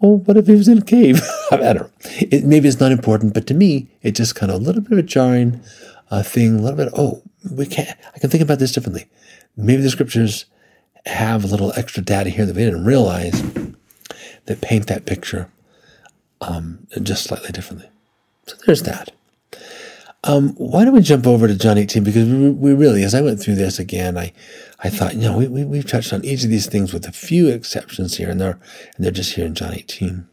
Well, 0.00 0.18
what 0.18 0.36
if 0.36 0.46
he 0.46 0.54
was 0.54 0.68
in 0.68 0.78
a 0.78 0.84
cave? 0.84 1.20
I 1.50 1.56
don't 1.56 1.76
know. 1.76 1.90
It, 2.04 2.44
maybe 2.44 2.68
it's 2.68 2.80
not 2.80 2.92
important, 2.92 3.34
but 3.34 3.46
to 3.48 3.54
me, 3.54 3.88
it 4.02 4.12
just 4.12 4.36
kind 4.36 4.52
of 4.52 4.60
a 4.60 4.64
little 4.64 4.80
bit 4.80 4.92
of 4.92 4.98
a 4.98 5.02
jarring 5.02 5.60
uh, 6.10 6.22
thing. 6.22 6.58
A 6.58 6.62
little 6.62 6.76
bit. 6.76 6.92
oh, 6.96 7.22
we 7.50 7.66
can't. 7.66 7.98
I 8.14 8.18
can 8.18 8.30
think 8.30 8.42
about 8.42 8.60
this 8.60 8.72
differently. 8.72 9.06
Maybe 9.56 9.82
the 9.82 9.90
scriptures 9.90 10.44
have 11.06 11.42
a 11.42 11.48
little 11.48 11.72
extra 11.76 12.02
data 12.02 12.30
here 12.30 12.46
that 12.46 12.54
we 12.54 12.64
didn't 12.64 12.84
realize 12.84 13.42
that 14.46 14.60
paint 14.60 14.86
that 14.86 15.06
picture 15.06 15.50
um, 16.40 16.86
just 17.02 17.24
slightly 17.24 17.50
differently. 17.50 17.88
So 18.48 18.56
there's 18.64 18.82
that. 18.84 19.10
Um, 20.24 20.54
why 20.54 20.84
don't 20.84 20.94
we 20.94 21.00
jump 21.00 21.26
over 21.26 21.46
to 21.46 21.54
John 21.54 21.78
18? 21.78 22.02
Because 22.02 22.28
we, 22.28 22.50
we, 22.50 22.74
really, 22.74 23.04
as 23.04 23.14
I 23.14 23.20
went 23.20 23.40
through 23.40 23.54
this 23.54 23.78
again, 23.78 24.18
I, 24.18 24.32
I 24.80 24.90
thought, 24.90 25.14
you 25.14 25.22
know, 25.22 25.36
we, 25.36 25.46
we, 25.46 25.64
we've 25.64 25.86
touched 25.86 26.12
on 26.12 26.24
each 26.24 26.42
of 26.44 26.50
these 26.50 26.66
things 26.66 26.92
with 26.92 27.06
a 27.06 27.12
few 27.12 27.48
exceptions 27.48 28.16
here, 28.16 28.28
and 28.28 28.40
they're, 28.40 28.58
and 28.96 29.04
they're 29.04 29.12
just 29.12 29.34
here 29.34 29.46
in 29.46 29.54
John 29.54 29.74
18. 29.74 30.26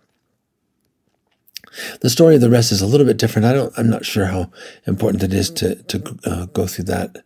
The 2.01 2.10
story 2.10 2.36
of 2.36 2.41
the 2.41 2.50
rest 2.50 2.72
is 2.72 2.81
a 2.81 2.88
little 2.88 3.05
bit 3.05 3.17
different. 3.17 3.45
I 3.45 3.53
don't, 3.53 3.74
I'm 3.77 3.89
not 3.89 4.05
sure 4.05 4.25
how 4.25 4.50
important 4.88 5.24
it 5.24 5.34
is 5.34 5.50
to, 5.51 5.75
to 5.84 6.17
uh, 6.25 6.45
go 6.48 6.67
through 6.67 6.86
that 6.86 7.24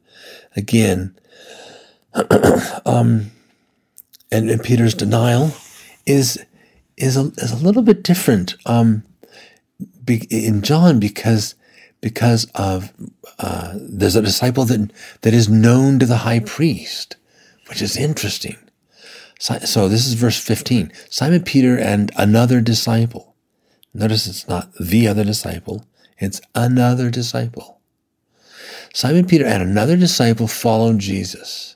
again. 0.55 1.15
um, 2.85 3.31
and, 4.31 4.49
and, 4.49 4.63
Peter's 4.63 4.95
denial 4.95 5.51
is, 6.07 6.43
is 6.97 7.15
a, 7.15 7.31
is 7.37 7.51
a 7.51 7.63
little 7.63 7.83
bit 7.83 8.03
different. 8.03 8.55
Um, 8.65 9.03
in 10.09 10.61
John 10.61 10.99
because 10.99 11.55
because 12.01 12.45
of 12.55 12.93
uh, 13.39 13.73
there's 13.75 14.15
a 14.15 14.21
disciple 14.21 14.65
that 14.65 14.91
that 15.21 15.33
is 15.33 15.49
known 15.49 15.99
to 15.99 16.05
the 16.05 16.17
high 16.17 16.39
priest, 16.39 17.15
which 17.67 17.81
is 17.81 17.97
interesting. 17.97 18.57
So, 19.39 19.59
so 19.59 19.87
this 19.87 20.05
is 20.05 20.13
verse 20.13 20.37
15. 20.37 20.91
Simon 21.09 21.43
Peter 21.43 21.77
and 21.77 22.11
another 22.17 22.59
disciple. 22.59 23.35
Notice 23.93 24.27
it's 24.27 24.47
not 24.47 24.73
the 24.75 25.07
other 25.07 25.23
disciple, 25.23 25.85
it's 26.17 26.41
another 26.53 27.09
disciple. 27.09 27.79
Simon 28.93 29.25
Peter 29.25 29.45
and 29.45 29.63
another 29.63 29.95
disciple 29.95 30.47
followed 30.47 30.99
Jesus. 30.99 31.75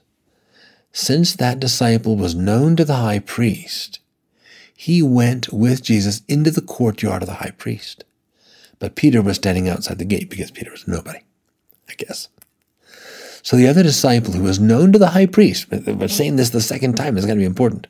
Since 0.91 1.35
that 1.35 1.59
disciple 1.59 2.15
was 2.15 2.35
known 2.35 2.75
to 2.75 2.85
the 2.85 2.97
high 2.97 3.19
priest, 3.19 3.99
he 4.75 5.01
went 5.01 5.51
with 5.51 5.81
Jesus 5.81 6.21
into 6.27 6.51
the 6.51 6.61
courtyard 6.61 7.23
of 7.23 7.27
the 7.27 7.35
high 7.35 7.53
priest. 7.57 8.03
But 8.83 8.95
Peter 8.95 9.21
was 9.21 9.37
standing 9.37 9.69
outside 9.69 9.97
the 9.97 10.03
gate 10.03 10.29
because 10.29 10.51
Peter 10.51 10.69
was 10.69 10.89
nobody, 10.89 11.19
I 11.87 11.93
guess. 11.93 12.27
So 13.41 13.55
the 13.55 13.65
other 13.65 13.81
disciple, 13.81 14.33
who 14.33 14.43
was 14.43 14.59
known 14.59 14.91
to 14.91 14.99
the 14.99 15.11
high 15.11 15.25
priest, 15.25 15.67
but 15.69 16.11
saying 16.11 16.35
this 16.35 16.49
the 16.49 16.59
second 16.59 16.95
time 16.95 17.15
is 17.15 17.25
going 17.25 17.37
to 17.37 17.41
be 17.41 17.45
important, 17.45 17.87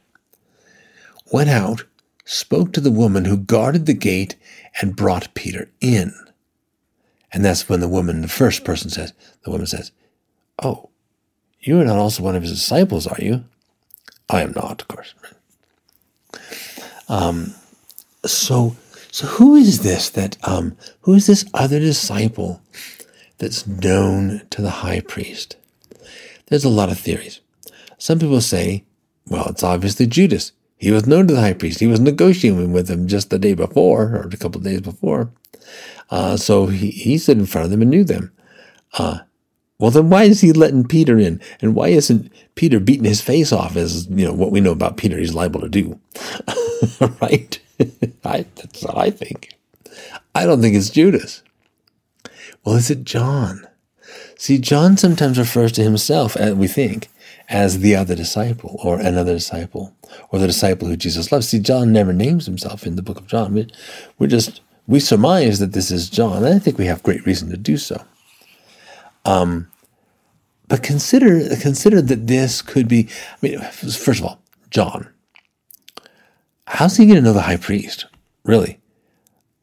went 1.31 1.49
out, 1.49 1.85
spoke 2.25 2.73
to 2.73 2.79
the 2.79 2.91
woman 2.91 3.25
who 3.25 3.37
guarded 3.37 3.87
the 3.87 3.95
gate, 3.95 4.35
and 4.79 4.95
brought 4.95 5.33
Peter 5.33 5.71
in. 5.81 6.13
And 7.31 7.43
that's 7.43 7.67
when 7.67 7.79
the 7.79 7.89
woman, 7.89 8.21
the 8.21 8.27
first 8.27 8.63
person 8.63 8.91
says, 8.91 9.13
the 9.45 9.49
woman 9.49 9.65
says, 9.65 9.91
Oh, 10.61 10.91
you 11.59 11.81
are 11.81 11.85
not 11.85 11.97
also 11.97 12.21
one 12.21 12.35
of 12.35 12.43
his 12.43 12.51
disciples, 12.51 13.07
are 13.07 13.19
you? 13.19 13.45
I 14.29 14.43
am 14.43 14.51
not, 14.51 14.83
of 14.83 14.87
course. 14.89 15.15
Um, 17.09 17.55
so 18.27 18.75
so 19.13 19.27
who 19.27 19.55
is 19.55 19.83
this 19.83 20.09
that 20.09 20.37
um 20.41 20.75
who 21.01 21.13
is 21.13 21.27
this 21.27 21.45
other 21.53 21.79
disciple 21.79 22.63
that's 23.37 23.67
known 23.67 24.41
to 24.49 24.59
the 24.59 24.71
high 24.71 25.01
priest? 25.01 25.55
There's 26.47 26.65
a 26.65 26.69
lot 26.69 26.89
of 26.89 26.99
theories. 26.99 27.39
Some 27.99 28.17
people 28.17 28.41
say, 28.41 28.85
well, 29.27 29.49
it's 29.49 29.61
obviously 29.61 30.07
Judas. 30.07 30.51
He 30.77 30.89
was 30.89 31.05
known 31.05 31.27
to 31.27 31.35
the 31.35 31.41
high 31.41 31.53
priest. 31.53 31.79
He 31.79 31.85
was 31.85 31.99
negotiating 31.99 32.73
with 32.73 32.89
him 32.89 33.07
just 33.07 33.29
the 33.29 33.37
day 33.37 33.53
before, 33.53 34.15
or 34.15 34.29
a 34.33 34.35
couple 34.35 34.57
of 34.57 34.65
days 34.65 34.81
before. 34.81 35.29
Uh, 36.09 36.35
so 36.35 36.65
he, 36.65 36.89
he 36.89 37.19
stood 37.19 37.37
in 37.37 37.45
front 37.45 37.65
of 37.65 37.71
them 37.71 37.83
and 37.83 37.91
knew 37.91 38.03
them. 38.03 38.31
Uh, 38.97 39.19
well, 39.77 39.91
then 39.91 40.09
why 40.09 40.23
is 40.23 40.41
he 40.41 40.53
letting 40.53 40.87
Peter 40.87 41.19
in? 41.19 41.39
And 41.61 41.75
why 41.75 41.89
isn't 41.89 42.31
Peter 42.55 42.79
beating 42.79 43.05
his 43.05 43.21
face 43.21 43.51
off 43.51 43.75
as, 43.75 44.07
you 44.07 44.25
know, 44.25 44.33
what 44.33 44.51
we 44.51 44.59
know 44.59 44.71
about 44.71 44.97
Peter 44.97 45.19
he's 45.19 45.35
liable 45.35 45.61
to 45.61 45.69
do? 45.69 45.99
right? 47.21 47.59
I, 48.23 48.45
that's 48.55 48.83
what 48.83 48.97
I 48.97 49.09
think. 49.09 49.55
I 50.35 50.45
don't 50.45 50.61
think 50.61 50.75
it's 50.75 50.89
Judas. 50.89 51.43
Well, 52.63 52.75
is 52.75 52.89
it 52.89 53.03
John? 53.03 53.67
See, 54.37 54.57
John 54.57 54.97
sometimes 54.97 55.37
refers 55.37 55.71
to 55.73 55.83
himself, 55.83 56.35
as 56.35 56.53
we 56.53 56.67
think, 56.67 57.09
as 57.49 57.79
the 57.79 57.95
other 57.95 58.15
disciple 58.15 58.79
or 58.83 58.99
another 58.99 59.33
disciple 59.33 59.95
or 60.29 60.39
the 60.39 60.47
disciple 60.47 60.87
who 60.87 60.95
Jesus 60.95 61.31
loves. 61.31 61.49
See, 61.49 61.59
John 61.59 61.91
never 61.91 62.13
names 62.13 62.45
himself 62.45 62.85
in 62.85 62.95
the 62.95 63.01
book 63.01 63.17
of 63.17 63.27
John. 63.27 63.53
We, 63.53 63.67
we're 64.17 64.27
just, 64.27 64.61
we 64.87 64.99
surmise 64.99 65.59
that 65.59 65.73
this 65.73 65.91
is 65.91 66.09
John, 66.09 66.43
and 66.43 66.53
I 66.53 66.59
think 66.59 66.77
we 66.77 66.85
have 66.85 67.03
great 67.03 67.25
reason 67.25 67.49
to 67.51 67.57
do 67.57 67.77
so. 67.77 68.03
Um, 69.25 69.69
but 70.67 70.83
consider, 70.83 71.55
consider 71.57 72.01
that 72.01 72.27
this 72.27 72.61
could 72.61 72.87
be, 72.87 73.07
I 73.31 73.37
mean, 73.41 73.61
first 73.61 74.19
of 74.19 74.25
all, 74.25 74.39
John. 74.69 75.12
How's 76.65 76.97
he 76.97 77.05
going 77.05 77.17
to 77.17 77.21
know 77.21 77.33
the 77.33 77.41
high 77.41 77.57
priest? 77.57 78.05
Really? 78.43 78.79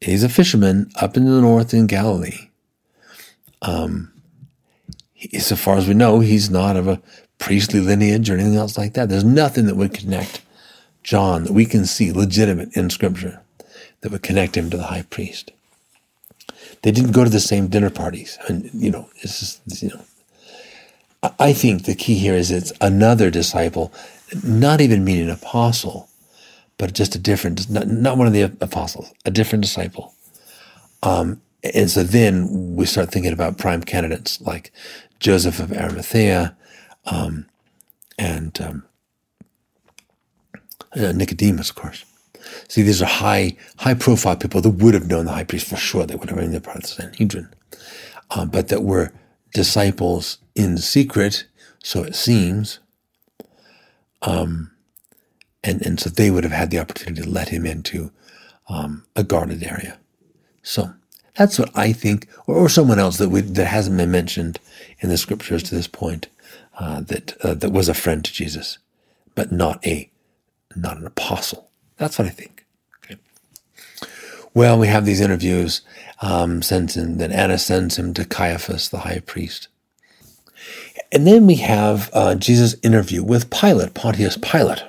He's 0.00 0.22
a 0.22 0.28
fisherman 0.28 0.90
up 0.96 1.16
in 1.16 1.24
the 1.24 1.40
north 1.40 1.74
in 1.74 1.86
Galilee. 1.86 2.50
Um, 3.62 4.12
he, 5.12 5.38
so 5.38 5.56
far 5.56 5.76
as 5.76 5.86
we 5.86 5.94
know, 5.94 6.20
he's 6.20 6.50
not 6.50 6.76
of 6.76 6.88
a 6.88 7.02
priestly 7.38 7.80
lineage 7.80 8.30
or 8.30 8.34
anything 8.34 8.56
else 8.56 8.78
like 8.78 8.94
that. 8.94 9.08
There's 9.08 9.24
nothing 9.24 9.66
that 9.66 9.76
would 9.76 9.94
connect 9.94 10.42
John 11.02 11.44
that 11.44 11.52
we 11.52 11.66
can 11.66 11.86
see 11.86 12.12
legitimate 12.12 12.76
in 12.76 12.90
Scripture 12.90 13.40
that 14.00 14.12
would 14.12 14.22
connect 14.22 14.56
him 14.56 14.70
to 14.70 14.76
the 14.76 14.84
high 14.84 15.02
priest. 15.02 15.52
They 16.82 16.92
didn't 16.92 17.12
go 17.12 17.24
to 17.24 17.30
the 17.30 17.40
same 17.40 17.68
dinner 17.68 17.90
parties. 17.90 18.38
And, 18.48 18.70
you 18.72 18.90
know, 18.90 19.08
it's 19.16 19.40
just, 19.40 19.82
you 19.82 19.90
know. 19.90 20.04
I 21.38 21.52
think 21.52 21.84
the 21.84 21.94
key 21.94 22.14
here 22.14 22.34
is 22.34 22.50
it's 22.50 22.72
another 22.80 23.30
disciple, 23.30 23.92
not 24.42 24.80
even 24.80 25.04
meaning 25.04 25.28
apostle, 25.28 26.08
but 26.80 26.94
just 26.94 27.14
a 27.14 27.18
different, 27.18 27.68
not, 27.68 27.88
not 27.88 28.16
one 28.16 28.26
of 28.26 28.32
the 28.32 28.40
apostles, 28.62 29.12
a 29.26 29.30
different 29.30 29.62
disciple. 29.62 30.14
Um, 31.02 31.42
and 31.62 31.90
so 31.90 32.02
then 32.02 32.74
we 32.74 32.86
start 32.86 33.12
thinking 33.12 33.34
about 33.34 33.58
prime 33.58 33.82
candidates 33.82 34.40
like 34.40 34.72
Joseph 35.18 35.60
of 35.60 35.72
Arimathea 35.72 36.56
um, 37.04 37.44
and 38.18 38.58
um, 38.62 38.84
uh, 40.96 41.12
Nicodemus, 41.12 41.68
of 41.68 41.76
course. 41.76 42.06
See, 42.68 42.80
these 42.80 43.02
are 43.02 43.06
high, 43.06 43.58
high 43.76 43.92
profile 43.92 44.36
people 44.36 44.62
that 44.62 44.70
would 44.70 44.94
have 44.94 45.06
known 45.06 45.26
the 45.26 45.32
high 45.32 45.44
priest 45.44 45.66
for 45.66 45.76
sure. 45.76 46.06
They 46.06 46.14
would 46.14 46.30
have 46.30 46.38
been 46.38 46.58
part 46.62 46.76
of 46.76 46.82
the 46.82 46.88
Sanhedrin, 46.88 47.50
um, 48.30 48.48
but 48.48 48.68
that 48.68 48.84
were 48.84 49.12
disciples 49.52 50.38
in 50.54 50.78
secret, 50.78 51.44
so 51.82 52.04
it 52.04 52.14
seems. 52.14 52.78
Um, 54.22 54.70
and 55.62 55.84
and 55.84 56.00
so 56.00 56.10
they 56.10 56.30
would 56.30 56.44
have 56.44 56.52
had 56.52 56.70
the 56.70 56.78
opportunity 56.78 57.22
to 57.22 57.28
let 57.28 57.48
him 57.48 57.66
into 57.66 58.10
um, 58.68 59.04
a 59.16 59.24
guarded 59.24 59.62
area. 59.62 59.98
So 60.62 60.92
that's 61.36 61.58
what 61.58 61.70
I 61.76 61.92
think, 61.92 62.28
or, 62.46 62.56
or 62.56 62.68
someone 62.68 62.98
else 62.98 63.18
that 63.18 63.28
we, 63.30 63.40
that 63.40 63.66
hasn't 63.66 63.96
been 63.96 64.10
mentioned 64.10 64.58
in 65.00 65.08
the 65.08 65.18
scriptures 65.18 65.62
to 65.64 65.74
this 65.74 65.88
point, 65.88 66.28
uh, 66.78 67.00
that 67.02 67.36
uh, 67.44 67.54
that 67.54 67.72
was 67.72 67.88
a 67.88 67.94
friend 67.94 68.24
to 68.24 68.32
Jesus, 68.32 68.78
but 69.34 69.50
not 69.50 69.84
a 69.86 70.10
not 70.76 70.98
an 70.98 71.06
apostle. 71.06 71.70
That's 71.96 72.18
what 72.18 72.28
I 72.28 72.30
think. 72.30 72.64
Okay. 73.04 73.16
Well, 74.54 74.78
we 74.78 74.86
have 74.86 75.04
these 75.06 75.20
interviews. 75.20 75.82
Um, 76.22 76.60
sends 76.60 76.98
him, 76.98 77.16
then 77.16 77.32
Annas 77.32 77.64
sends 77.64 77.98
him 77.98 78.12
to 78.12 78.26
Caiaphas, 78.26 78.90
the 78.90 78.98
high 78.98 79.20
priest. 79.20 79.68
And 81.10 81.26
then 81.26 81.46
we 81.46 81.54
have 81.56 82.10
uh, 82.12 82.34
Jesus' 82.34 82.76
interview 82.82 83.22
with 83.22 83.48
Pilate, 83.48 83.94
Pontius 83.94 84.36
Pilate. 84.36 84.84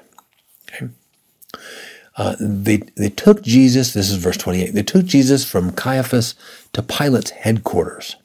Uh, 2.17 2.35
they, 2.39 2.77
they 2.97 3.09
took 3.09 3.41
Jesus, 3.41 3.93
this 3.93 4.09
is 4.09 4.17
verse 4.17 4.37
28, 4.37 4.73
they 4.73 4.83
took 4.83 5.05
Jesus 5.05 5.49
from 5.49 5.71
Caiaphas 5.71 6.35
to 6.73 6.83
Pilate's 6.83 7.31
headquarters. 7.31 8.17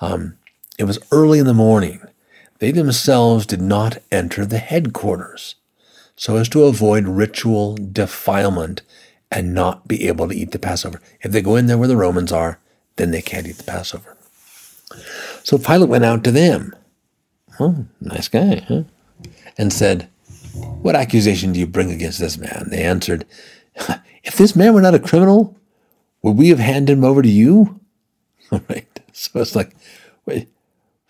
Um, 0.00 0.36
it 0.78 0.84
was 0.84 0.98
early 1.10 1.38
in 1.38 1.46
the 1.46 1.54
morning. 1.54 2.00
They 2.58 2.70
themselves 2.70 3.46
did 3.46 3.62
not 3.62 3.98
enter 4.12 4.44
the 4.44 4.58
headquarters 4.58 5.56
so 6.16 6.36
as 6.36 6.48
to 6.50 6.64
avoid 6.64 7.06
ritual 7.06 7.76
defilement 7.76 8.82
and 9.30 9.54
not 9.54 9.86
be 9.86 10.06
able 10.08 10.28
to 10.28 10.34
eat 10.34 10.52
the 10.52 10.58
Passover. 10.58 11.00
If 11.20 11.32
they 11.32 11.42
go 11.42 11.56
in 11.56 11.66
there 11.66 11.78
where 11.78 11.88
the 11.88 11.96
Romans 11.96 12.32
are, 12.32 12.58
then 12.96 13.10
they 13.10 13.22
can't 13.22 13.46
eat 13.46 13.58
the 13.58 13.64
Passover. 13.64 14.16
So 15.42 15.58
Pilate 15.58 15.90
went 15.90 16.04
out 16.04 16.24
to 16.24 16.30
them. 16.30 16.74
Oh, 17.60 17.86
nice 18.00 18.28
guy, 18.28 18.64
huh? 18.68 18.82
And 19.58 19.72
said, 19.72 20.08
what 20.82 20.96
accusation 20.96 21.52
do 21.52 21.60
you 21.60 21.66
bring 21.66 21.90
against 21.90 22.18
this 22.18 22.38
man? 22.38 22.68
They 22.70 22.82
answered, 22.82 23.26
If 24.24 24.36
this 24.36 24.56
man 24.56 24.74
were 24.74 24.80
not 24.80 24.94
a 24.94 24.98
criminal, 24.98 25.56
would 26.22 26.36
we 26.36 26.48
have 26.48 26.58
handed 26.58 26.92
him 26.98 27.04
over 27.04 27.22
to 27.22 27.28
you? 27.28 27.80
Right. 28.68 29.00
So 29.12 29.40
it's 29.40 29.56
like, 29.56 29.74
wait, 30.24 30.48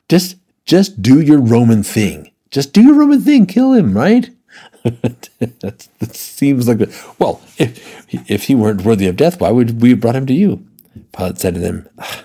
just 0.09 0.37
just 0.65 1.03
do 1.03 1.21
your 1.21 1.39
Roman 1.39 1.83
thing. 1.83 2.31
Just 2.51 2.73
do 2.73 2.83
your 2.83 2.95
Roman 2.95 3.21
thing. 3.21 3.45
Kill 3.45 3.73
him, 3.73 3.95
right? 3.95 4.31
that, 4.85 5.89
seems 6.13 6.67
like, 6.67 6.81
a, 6.81 6.89
well, 7.19 7.43
if 7.59 8.31
if 8.31 8.45
he 8.45 8.55
weren't 8.55 8.85
worthy 8.85 9.07
of 9.07 9.17
death, 9.17 9.39
why 9.41 9.51
would 9.51 9.83
we 9.83 9.91
have 9.91 10.01
brought 10.01 10.17
him 10.17 10.25
to 10.27 10.33
you? 10.33 10.67
Pilate 11.13 11.39
said 11.39 11.55
to 11.55 11.61
them, 11.61 11.89
ah, 11.99 12.25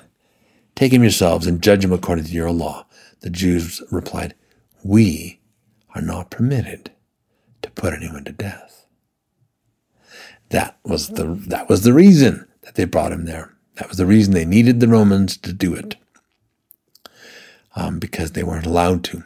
Take 0.75 0.93
him 0.93 1.01
yourselves 1.03 1.45
and 1.45 1.61
judge 1.61 1.83
him 1.83 1.91
according 1.91 2.25
to 2.25 2.31
your 2.31 2.51
law. 2.51 2.85
The 3.19 3.29
Jews 3.29 3.81
replied, 3.91 4.33
We 4.83 5.39
are 5.93 6.01
not 6.01 6.29
permitted 6.29 6.91
to 7.61 7.71
put 7.71 7.93
anyone 7.93 8.23
to 8.25 8.31
death. 8.31 8.85
That 10.49 10.77
was 10.83 11.09
the 11.09 11.25
that 11.47 11.69
was 11.69 11.83
the 11.83 11.93
reason 11.93 12.47
that 12.63 12.75
they 12.75 12.85
brought 12.85 13.11
him 13.11 13.25
there. 13.25 13.53
That 13.75 13.87
was 13.87 13.97
the 13.97 14.05
reason 14.05 14.33
they 14.33 14.45
needed 14.45 14.79
the 14.79 14.87
Romans 14.87 15.37
to 15.37 15.53
do 15.53 15.73
it, 15.73 15.95
um, 17.75 17.99
because 17.99 18.31
they 18.31 18.43
weren't 18.43 18.65
allowed 18.65 19.03
to. 19.05 19.23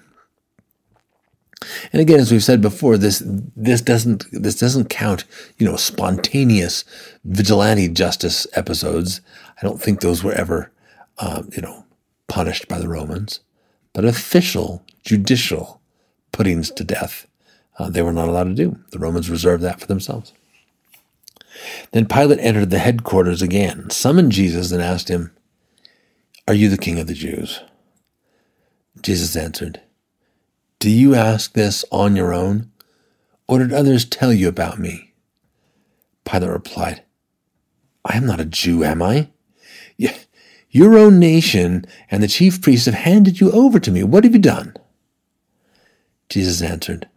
And 1.91 2.01
again, 2.01 2.19
as 2.19 2.31
we've 2.31 2.43
said 2.43 2.61
before, 2.61 2.97
this 2.97 3.23
this 3.25 3.81
doesn't 3.81 4.25
this 4.31 4.59
doesn't 4.59 4.89
count, 4.89 5.25
you 5.57 5.65
know, 5.65 5.77
spontaneous 5.77 6.85
vigilante 7.23 7.87
justice 7.87 8.45
episodes. 8.53 9.21
I 9.59 9.65
don't 9.65 9.81
think 9.81 10.01
those 10.01 10.23
were 10.23 10.33
ever, 10.33 10.71
uh, 11.17 11.43
you 11.55 11.61
know, 11.61 11.85
punished 12.27 12.67
by 12.67 12.79
the 12.79 12.87
Romans, 12.87 13.39
but 13.93 14.05
official 14.05 14.83
judicial 15.03 15.81
puttings 16.31 16.69
to 16.71 16.83
death 16.83 17.27
uh, 17.77 17.89
they 17.89 18.01
were 18.01 18.13
not 18.13 18.27
allowed 18.27 18.45
to 18.45 18.53
do. 18.53 18.79
The 18.91 18.99
Romans 18.99 19.29
reserved 19.29 19.63
that 19.63 19.79
for 19.79 19.87
themselves. 19.87 20.33
Then 21.91 22.05
Pilate 22.05 22.39
entered 22.39 22.69
the 22.69 22.79
headquarters 22.79 23.41
again, 23.41 23.89
summoned 23.89 24.31
Jesus, 24.31 24.71
and 24.71 24.81
asked 24.81 25.09
him, 25.09 25.35
Are 26.47 26.53
you 26.53 26.69
the 26.69 26.77
king 26.77 26.99
of 26.99 27.07
the 27.07 27.13
Jews? 27.13 27.61
Jesus 29.01 29.35
answered, 29.35 29.81
Do 30.79 30.89
you 30.89 31.15
ask 31.15 31.53
this 31.53 31.85
on 31.91 32.15
your 32.15 32.33
own, 32.33 32.71
or 33.47 33.59
did 33.59 33.73
others 33.73 34.05
tell 34.05 34.33
you 34.33 34.47
about 34.47 34.79
me? 34.79 35.13
Pilate 36.25 36.49
replied, 36.49 37.03
I 38.03 38.17
am 38.17 38.25
not 38.25 38.39
a 38.39 38.45
Jew, 38.45 38.83
am 38.83 39.01
I? 39.01 39.29
Your 40.75 40.97
own 40.97 41.19
nation 41.19 41.85
and 42.11 42.21
the 42.21 42.27
chief 42.27 42.61
priests 42.61 42.85
have 42.85 42.95
handed 42.95 43.39
you 43.39 43.49
over 43.51 43.79
to 43.79 43.91
me. 43.91 44.03
What 44.03 44.25
have 44.25 44.33
you 44.33 44.41
done? 44.41 44.75
Jesus 46.27 46.61
answered, 46.61 47.07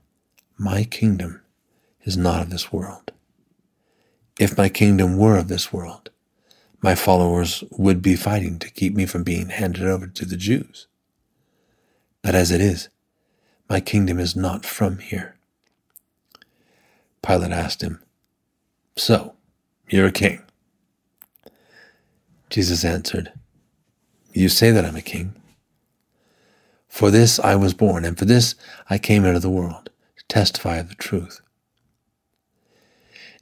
my 0.59 0.83
kingdom 0.83 1.40
is 2.03 2.16
not 2.16 2.42
of 2.42 2.51
this 2.51 2.73
world. 2.73 3.12
If 4.40 4.57
my 4.59 4.68
kingdom 4.68 5.16
were 5.16 5.38
of 5.38 5.47
this 5.47 5.73
world, 5.73 6.11
my 6.83 6.97
followers 6.97 7.62
would 7.71 8.03
be 8.03 8.16
fighting 8.16 8.59
to 8.59 8.71
keep 8.71 8.94
me 8.94 9.07
from 9.07 9.23
being 9.23 9.51
handed 9.51 9.85
over 9.85 10.09
to 10.09 10.25
the 10.25 10.37
Jews. 10.37 10.88
But 12.23 12.35
as 12.35 12.51
it 12.51 12.61
is, 12.61 12.88
my 13.71 13.81
kingdom 13.81 14.18
is 14.18 14.35
not 14.35 14.66
from 14.66 14.99
here. 14.99 15.37
Pilate 17.23 17.53
asked 17.53 17.83
him, 17.83 18.03
So, 18.97 19.35
you're 19.88 20.07
a 20.07 20.12
king? 20.12 20.42
Jesus 22.51 22.85
answered, 22.85 23.33
You 24.33 24.49
say 24.49 24.73
that 24.73 24.85
I'm 24.85 24.97
a 24.97 25.03
king. 25.03 25.35
For 26.88 27.11
this 27.12 27.38
I 27.38 27.55
was 27.55 27.75
born, 27.75 28.05
and 28.05 28.18
for 28.18 28.25
this 28.25 28.57
I 28.90 28.99
came 28.99 29.25
into 29.25 29.40
the 29.40 29.51
world 29.51 29.90
testify 30.29 30.77
of 30.79 30.88
the 30.88 30.95
truth. 30.95 31.41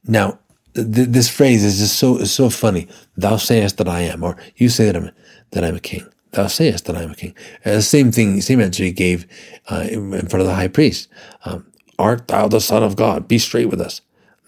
Now, 0.06 0.38
th- 0.74 1.08
this 1.08 1.28
phrase 1.28 1.64
is 1.64 1.78
just 1.78 1.98
so 1.98 2.16
is 2.18 2.32
so 2.32 2.50
funny. 2.50 2.88
Thou 3.16 3.36
sayest 3.36 3.78
that 3.78 3.88
I 3.88 4.00
am, 4.00 4.22
or 4.22 4.36
you 4.56 4.68
say 4.68 4.86
that 4.86 4.96
I'm 4.96 5.10
that 5.50 5.64
I'm 5.64 5.76
a 5.76 5.80
king. 5.80 6.06
Thou 6.32 6.46
sayest 6.48 6.84
that 6.86 6.96
I 6.96 7.02
am 7.02 7.12
a 7.12 7.16
king. 7.16 7.34
Uh, 7.64 7.80
same 7.80 8.12
thing, 8.12 8.40
same 8.40 8.60
answer 8.60 8.84
he 8.84 8.92
gave 8.92 9.26
uh, 9.70 9.86
in 9.90 10.10
front 10.28 10.40
of 10.42 10.46
the 10.46 10.54
high 10.54 10.68
priest. 10.68 11.08
Um, 11.44 11.66
Art 11.98 12.28
thou 12.28 12.46
the 12.46 12.60
Son 12.60 12.82
of 12.82 12.94
God? 12.96 13.26
Be 13.26 13.38
straight 13.38 13.70
with 13.70 13.80
us. 13.80 14.02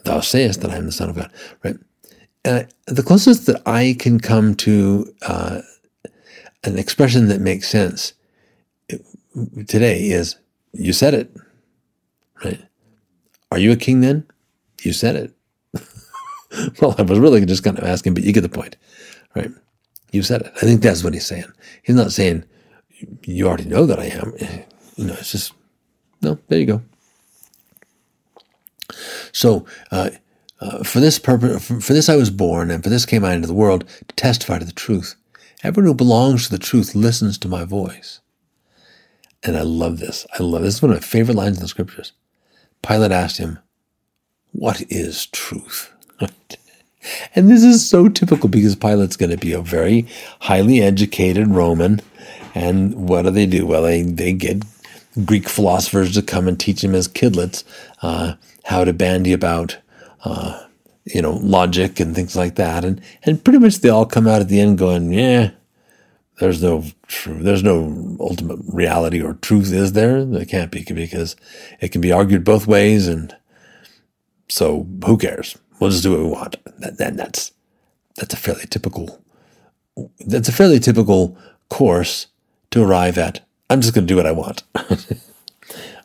Thou 0.05 0.21
sayest 0.21 0.61
that 0.61 0.71
I 0.71 0.77
am 0.77 0.87
the 0.87 0.93
Son 0.93 1.09
of 1.09 1.17
God. 1.17 1.33
Right. 1.65 1.77
Uh, 2.45 2.65
the 2.87 3.03
closest 3.03 3.47
that 3.47 3.63
I 3.67 3.97
can 3.99 4.21
come 4.21 4.55
to 4.57 5.13
uh, 5.23 5.63
an 6.65 6.79
expression 6.79 7.29
that 7.29 7.41
makes 7.41 7.69
sense 7.69 8.13
uh, 8.93 8.97
today 9.67 10.11
is, 10.11 10.37
"You 10.73 10.93
said 10.93 11.15
it." 11.15 11.35
Right? 12.45 12.61
Are 13.51 13.59
you 13.59 13.73
a 13.73 13.77
king 13.77 14.01
then? 14.01 14.27
You 14.83 14.93
said 14.93 15.17
it. 15.17 15.35
well, 16.81 16.95
I 16.99 17.03
was 17.03 17.19
really 17.19 17.45
just 17.45 17.65
kind 17.65 17.79
of 17.79 17.85
asking, 17.85 18.15
but 18.15 18.23
you 18.23 18.33
get 18.33 18.43
the 18.43 18.49
point, 18.49 18.77
right? 19.35 19.51
You 20.13 20.23
said 20.23 20.43
it. 20.43 20.53
I 20.57 20.61
think 20.61 20.83
that's 20.83 21.05
what 21.05 21.15
he's 21.15 21.27
saying. 21.27 21.51
He's 21.83 21.97
not 21.97 22.13
saying 22.13 22.45
you 23.25 23.47
already 23.47 23.65
know 23.65 23.87
that 23.87 23.99
I 23.99 24.07
am. 24.07 24.35
You 24.97 25.07
know, 25.07 25.15
it's 25.15 25.33
just 25.33 25.53
no. 26.23 26.39
There 26.49 26.59
you 26.59 26.67
go. 26.67 26.83
So, 29.33 29.67
uh, 29.91 30.11
uh, 30.61 30.83
for 30.83 31.01
this 31.01 31.19
purpose, 31.19 31.65
for, 31.65 31.81
for 31.81 31.93
this 31.93 32.09
I 32.09 32.17
was 32.17 32.31
born, 32.31 32.71
and 32.71 32.83
for 32.83 32.91
this 32.91 33.07
came 33.07 33.25
I 33.25 33.35
into 33.35 33.47
the 33.47 33.55
world 33.55 33.87
to 34.09 34.15
testify 34.17 34.59
to 34.59 34.65
the 34.65 34.73
truth. 34.73 35.15
Everyone 35.63 35.89
who 35.89 35.95
belongs 35.95 36.45
to 36.45 36.51
the 36.51 36.59
truth 36.59 36.95
listens 36.95 37.37
to 37.39 37.49
my 37.49 37.65
voice. 37.65 38.21
And 39.43 39.57
I 39.57 39.63
love 39.63 39.99
this. 39.99 40.27
I 40.39 40.43
love 40.43 40.63
this. 40.63 40.69
This 40.69 40.77
is 40.77 40.83
one 40.83 40.91
of 40.93 40.97
my 40.97 41.01
favorite 41.01 41.37
lines 41.37 41.59
in 41.59 41.63
the 41.63 41.69
scriptures. 41.69 42.13
Pilate 42.83 43.13
asked 43.13 43.39
him, 43.39 43.59
What 44.53 44.83
is 44.91 45.27
truth? 45.27 45.93
and 47.35 47.51
this 47.51 47.63
is 47.63 47.89
so 47.89 48.09
typical 48.09 48.49
because 48.49 48.77
Pilate's 48.77 49.17
going 49.17 49.31
to 49.31 49.37
be 49.37 49.53
a 49.53 49.61
very 49.61 50.07
highly 50.41 50.81
educated 50.81 51.49
Roman. 51.49 52.01
And 52.55 53.09
what 53.09 53.23
do 53.23 53.31
they 53.31 53.47
do? 53.47 53.67
Well, 53.67 53.83
they, 53.83 54.03
they 54.03 54.33
get 54.33 54.63
Greek 55.25 55.49
philosophers 55.49 56.15
to 56.15 56.23
come 56.23 56.49
and 56.49 56.59
teach 56.59 56.83
him 56.83 56.95
as 56.95 57.09
kidlets 57.09 57.65
uh, 58.03 58.35
how 58.65 58.85
to 58.85 58.93
bandy 58.93 59.33
about, 59.33 59.79
uh, 60.25 60.65
you 61.05 61.23
know, 61.23 61.33
logic 61.33 62.01
and 62.01 62.15
things 62.15 62.37
like 62.37 62.57
that. 62.57 62.85
And, 62.85 63.01
and 63.25 63.43
pretty 63.43 63.59
much 63.59 63.79
they 63.79 63.89
all 63.89 64.07
come 64.07 64.27
out 64.27 64.41
at 64.41 64.49
the 64.49 64.61
end 64.61 64.79
going, 64.79 65.13
yeah, 65.13 65.51
there's 66.39 66.63
no 66.63 66.85
true, 67.07 67.43
there's 67.43 67.63
no 67.63 68.17
ultimate 68.21 68.61
reality 68.73 69.21
or 69.21 69.35
truth, 69.35 69.73
is 69.73 69.93
there? 69.93 70.25
There 70.25 70.45
can't 70.45 70.71
be 70.71 70.85
because 70.85 71.37
it 71.81 71.89
can 71.91 72.01
be 72.01 72.13
argued 72.13 72.45
both 72.45 72.67
ways. 72.67 73.09
And 73.09 73.35
so 74.49 74.87
who 75.05 75.19
cares? 75.19 75.57
We'll 75.81 75.91
just 75.91 76.03
do 76.03 76.13
what 76.13 76.21
we 76.21 76.27
want. 76.27 76.57
That, 76.81 77.17
that's, 77.17 77.53
that's 78.17 78.35
a 78.35 78.37
fairly 78.37 78.67
typical, 78.67 79.21
that's 80.27 80.49
a 80.49 80.53
fairly 80.53 80.79
typical 80.81 81.37
course 81.69 82.29
to 82.71 82.83
arrive 82.83 83.19
at. 83.19 83.45
I'm 83.71 83.81
just 83.81 83.95
going 83.95 84.07
to 84.07 84.13
do 84.13 84.17
what 84.17 84.27
I 84.27 84.33
want. 84.33 84.63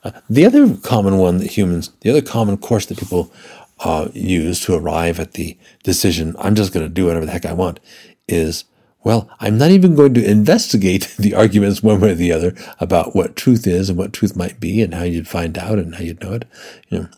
uh, 0.03 0.11
the 0.29 0.45
other 0.45 0.75
common 0.77 1.17
one 1.17 1.37
that 1.37 1.51
humans, 1.51 1.91
the 2.01 2.09
other 2.09 2.21
common 2.21 2.57
course 2.57 2.87
that 2.87 2.97
people 2.97 3.31
uh, 3.79 4.09
use 4.13 4.61
to 4.61 4.75
arrive 4.75 5.19
at 5.19 5.33
the 5.33 5.57
decision, 5.83 6.35
I'm 6.39 6.55
just 6.55 6.73
going 6.73 6.85
to 6.85 6.93
do 6.93 7.05
whatever 7.05 7.25
the 7.25 7.31
heck 7.31 7.45
I 7.45 7.53
want, 7.53 7.79
is 8.27 8.65
well, 9.03 9.29
I'm 9.39 9.57
not 9.57 9.71
even 9.71 9.95
going 9.95 10.13
to 10.15 10.29
investigate 10.29 11.13
the 11.19 11.33
arguments 11.33 11.83
one 11.83 11.99
way 11.99 12.11
or 12.11 12.15
the 12.15 12.31
other 12.31 12.55
about 12.79 13.15
what 13.15 13.35
truth 13.35 13.67
is 13.67 13.89
and 13.89 13.97
what 13.97 14.13
truth 14.13 14.35
might 14.35 14.59
be 14.59 14.81
and 14.81 14.93
how 14.93 15.03
you'd 15.03 15.27
find 15.27 15.57
out 15.57 15.79
and 15.79 15.95
how 15.95 16.03
you'd 16.03 16.21
know 16.21 16.33
it. 16.33 16.45
You 16.89 16.99
know. 16.99 17.09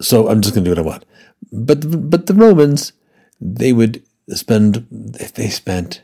So 0.00 0.28
I'm 0.28 0.40
just 0.40 0.54
going 0.54 0.64
to 0.64 0.70
do 0.70 0.80
what 0.80 0.84
I 0.84 0.88
want. 0.88 1.04
But 1.52 2.10
but 2.10 2.26
the 2.26 2.34
Romans, 2.34 2.92
they 3.40 3.72
would 3.72 4.02
spend 4.28 4.86
they 4.90 5.48
spent 5.48 6.02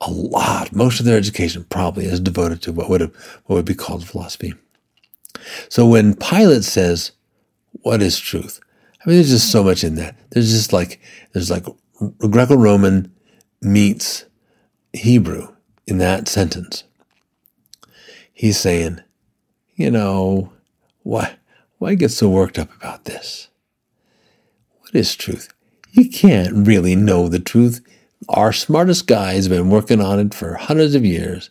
a 0.00 0.10
lot, 0.10 0.74
most 0.74 1.00
of 1.00 1.06
their 1.06 1.16
education 1.16 1.64
probably 1.64 2.04
is 2.04 2.20
devoted 2.20 2.60
to 2.62 2.72
what 2.72 2.90
would 2.90 3.00
have, 3.00 3.14
what 3.46 3.56
would 3.56 3.64
be 3.64 3.74
called 3.74 4.06
philosophy. 4.06 4.54
So 5.68 5.86
when 5.86 6.14
Pilate 6.14 6.64
says, 6.64 7.12
"What 7.82 8.02
is 8.02 8.18
truth?" 8.18 8.60
I 9.00 9.08
mean, 9.08 9.16
there's 9.16 9.30
just 9.30 9.50
so 9.50 9.64
much 9.64 9.82
in 9.84 9.94
that. 9.96 10.16
There's 10.30 10.50
just 10.50 10.72
like 10.72 11.00
there's 11.32 11.50
like 11.50 11.64
Greco-Roman 12.18 13.13
meets 13.64 14.24
Hebrew 14.92 15.54
in 15.86 15.98
that 15.98 16.28
sentence. 16.28 16.84
He's 18.32 18.58
saying, 18.58 19.00
you 19.76 19.90
know, 19.90 20.52
why, 21.02 21.36
why 21.78 21.94
get 21.94 22.10
so 22.10 22.28
worked 22.28 22.58
up 22.58 22.74
about 22.76 23.04
this? 23.04 23.48
What 24.80 24.94
is 24.94 25.14
truth? 25.16 25.52
You 25.90 26.10
can't 26.10 26.66
really 26.66 26.96
know 26.96 27.28
the 27.28 27.38
truth. 27.38 27.80
Our 28.28 28.52
smartest 28.52 29.06
guys 29.06 29.44
have 29.46 29.56
been 29.56 29.70
working 29.70 30.00
on 30.00 30.18
it 30.18 30.34
for 30.34 30.54
hundreds 30.54 30.94
of 30.94 31.04
years, 31.04 31.50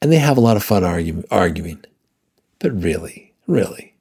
and 0.00 0.10
they 0.10 0.18
have 0.18 0.36
a 0.36 0.40
lot 0.40 0.56
of 0.56 0.64
fun 0.64 0.84
argue, 0.84 1.22
arguing. 1.30 1.84
But 2.58 2.82
really, 2.82 3.34
really, 3.46 3.94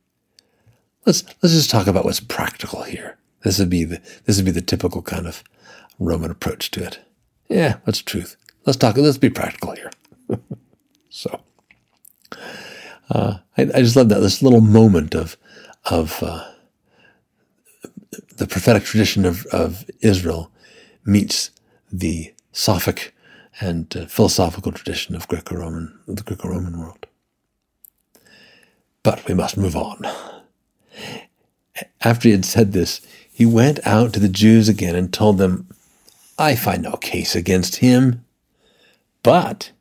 let's 1.06 1.24
let's 1.42 1.54
just 1.54 1.70
talk 1.70 1.86
about 1.86 2.06
what's 2.06 2.20
practical 2.20 2.84
here. 2.84 3.18
This 3.44 3.60
would 3.60 3.70
be 3.70 3.84
the 3.84 4.02
this 4.26 4.38
would 4.38 4.46
be 4.46 4.52
the 4.52 4.62
typical 4.62 5.02
kind 5.02 5.28
of 5.28 5.44
Roman 6.00 6.32
approach 6.32 6.72
to 6.72 6.84
it. 6.84 7.00
Yeah, 7.50 7.78
that's 7.86 8.00
the 8.00 8.06
truth. 8.06 8.36
Let's 8.66 8.78
talk. 8.78 8.98
Let's 8.98 9.18
be 9.18 9.30
practical 9.30 9.74
here. 9.74 9.92
so, 11.10 11.42
uh, 13.10 13.38
I, 13.58 13.62
I, 13.62 13.82
just 13.82 13.96
love 13.96 14.10
that 14.10 14.20
this 14.20 14.42
little 14.42 14.62
moment 14.62 15.16
of 15.16 15.38
of 15.86 16.22
uh, 16.22 16.44
the 18.38 18.48
prophetic 18.48 18.84
tradition 18.84 19.26
of, 19.26 19.46
of 19.48 19.86
Israel 20.02 20.52
meets 21.06 21.52
the 21.92 22.34
Sophic 22.54 23.12
and 23.60 23.96
uh, 23.96 24.06
philosophical 24.06 24.72
tradition 24.72 25.16
of 25.16 25.28
Greco-Roman, 25.28 25.98
the 26.08 26.24
Greco-Roman 26.24 26.80
world. 26.80 27.08
But 29.04 29.28
we 29.28 29.34
must 29.34 29.58
move 29.58 29.76
on. 29.76 30.06
After 32.02 32.28
he 32.28 32.32
had 32.32 32.46
said 32.46 32.74
this, 32.74 33.02
he 33.32 33.46
went 33.46 33.80
out 33.86 34.14
to 34.14 34.20
the 34.20 34.30
Jews 34.30 34.68
again 34.68 34.96
and 34.96 35.14
told 35.14 35.38
them, 35.38 35.68
I 36.38 36.56
find 36.56 36.84
no 36.84 36.93
case 36.97 37.36
against 37.36 37.78
him. 37.78 38.23
But 39.23 39.71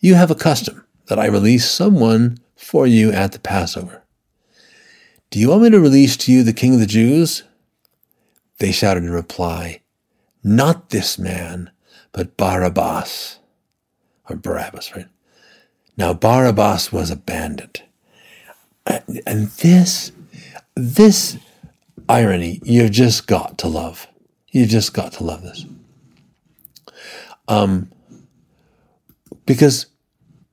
you 0.00 0.14
have 0.14 0.30
a 0.30 0.36
custom 0.36 0.84
that 1.06 1.18
I 1.18 1.26
release 1.26 1.68
someone 1.68 2.38
for 2.56 2.86
you 2.86 3.10
at 3.10 3.32
the 3.32 3.38
Passover. 3.38 4.02
Do 5.30 5.38
you 5.38 5.48
want 5.48 5.62
me 5.62 5.70
to 5.70 5.80
release 5.80 6.16
to 6.18 6.32
you 6.32 6.42
the 6.42 6.52
king 6.52 6.74
of 6.74 6.80
the 6.80 6.86
Jews? 6.86 7.42
They 8.58 8.70
shouted 8.70 9.02
in 9.04 9.10
reply, 9.10 9.80
Not 10.44 10.90
this 10.90 11.18
man, 11.18 11.70
but 12.12 12.36
Barabbas. 12.36 13.38
Or 14.28 14.36
Barabbas, 14.36 14.94
right? 14.94 15.06
Now 15.96 16.14
Barabbas 16.14 16.92
was 16.92 17.10
a 17.10 17.16
bandit. 17.16 17.82
And 18.86 19.48
this, 19.48 20.12
this 20.74 21.38
irony 22.08 22.60
you've 22.64 22.90
just 22.90 23.26
got 23.26 23.58
to 23.58 23.68
love. 23.68 24.06
You've 24.52 24.68
just 24.68 24.94
got 24.94 25.12
to 25.14 25.24
love 25.24 25.42
this. 25.42 25.64
Um, 27.48 27.90
because 29.46 29.86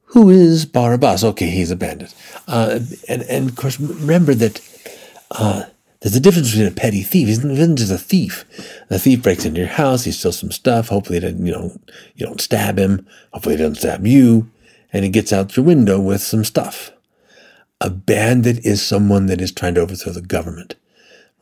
who 0.06 0.30
is 0.30 0.66
Barabbas? 0.66 1.24
Okay, 1.24 1.50
he's 1.50 1.70
a 1.70 1.76
bandit. 1.76 2.16
Uh, 2.48 2.80
and, 3.08 3.22
and 3.24 3.50
of 3.50 3.56
course, 3.56 3.80
remember 3.80 4.34
that 4.34 4.62
uh, 5.32 5.66
there's 6.00 6.16
a 6.16 6.20
difference 6.20 6.52
between 6.52 6.68
a 6.68 6.72
petty 6.72 7.04
thief. 7.04 7.28
He's 7.28 7.44
not 7.44 7.78
just 7.78 7.92
a 7.92 7.98
thief. 7.98 8.46
The 8.88 8.98
thief 8.98 9.22
breaks 9.22 9.46
into 9.46 9.60
your 9.60 9.70
house. 9.70 10.06
He 10.06 10.12
steals 10.12 10.40
some 10.40 10.52
stuff. 10.52 10.88
Hopefully, 10.88 11.20
you 11.20 11.52
know, 11.52 11.78
you 12.16 12.26
don't 12.26 12.42
stab 12.42 12.80
him. 12.80 13.06
Hopefully, 13.34 13.56
he 13.56 13.62
doesn't 13.62 13.76
stab 13.76 14.08
you. 14.08 14.50
And 14.92 15.04
he 15.04 15.12
gets 15.12 15.32
out 15.32 15.56
your 15.56 15.66
window 15.66 16.00
with 16.00 16.22
some 16.22 16.44
stuff. 16.44 16.92
A 17.82 17.90
bandit 17.90 18.66
is 18.66 18.82
someone 18.82 19.28
that 19.28 19.42
is 19.42 19.52
trying 19.52 19.76
to 19.76 19.82
overthrow 19.82 20.12
the 20.12 20.22
government, 20.22 20.76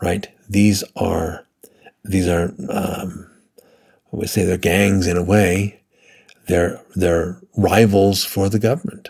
right? 0.01 0.27
These 0.49 0.83
are 0.95 1.46
these 2.07 2.27
are, 2.27 2.53
um, 2.69 3.29
we 4.11 4.27
say 4.27 4.43
they're 4.43 4.57
gangs 4.57 5.07
in 5.07 5.17
a 5.17 5.23
way. 5.23 5.81
They're, 6.47 6.81
they're 6.95 7.39
rivals 7.55 8.23
for 8.23 8.49
the 8.49 8.59
government. 8.59 9.09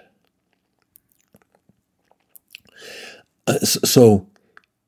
Uh, 3.45 3.60
so 3.60 4.27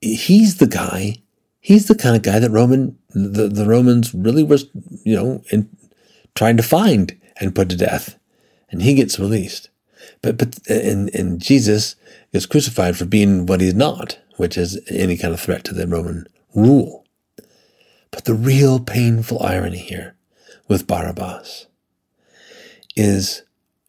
he's 0.01 0.57
the 0.57 0.67
guy, 0.67 1.15
he's 1.59 1.87
the 1.87 1.95
kind 1.95 2.15
of 2.15 2.23
guy 2.23 2.39
that 2.39 2.49
Roman, 2.49 2.97
the, 3.09 3.47
the 3.47 3.65
Romans 3.65 4.13
really 4.13 4.43
was, 4.43 4.65
you 5.03 5.15
know, 5.15 5.43
in, 5.51 5.69
trying 6.35 6.57
to 6.57 6.63
find 6.63 7.17
and 7.39 7.55
put 7.55 7.69
to 7.69 7.75
death. 7.75 8.17
And 8.71 8.81
he 8.81 8.93
gets 8.93 9.19
released. 9.19 9.69
But, 10.21 10.37
but, 10.37 10.59
and, 10.67 11.13
and 11.13 11.41
Jesus 11.41 11.95
is 12.31 12.45
crucified 12.45 12.97
for 12.97 13.05
being 13.05 13.45
what 13.45 13.61
he's 13.61 13.73
not, 13.73 14.19
which 14.37 14.57
is 14.57 14.79
any 14.89 15.17
kind 15.17 15.33
of 15.33 15.39
threat 15.39 15.63
to 15.65 15.73
the 15.73 15.87
Roman 15.87 16.27
rule. 16.53 17.05
But 18.11 18.25
the 18.25 18.33
real 18.33 18.79
painful 18.79 19.41
irony 19.43 19.77
here 19.77 20.15
with 20.67 20.87
Barabbas 20.87 21.67
is 22.95 23.43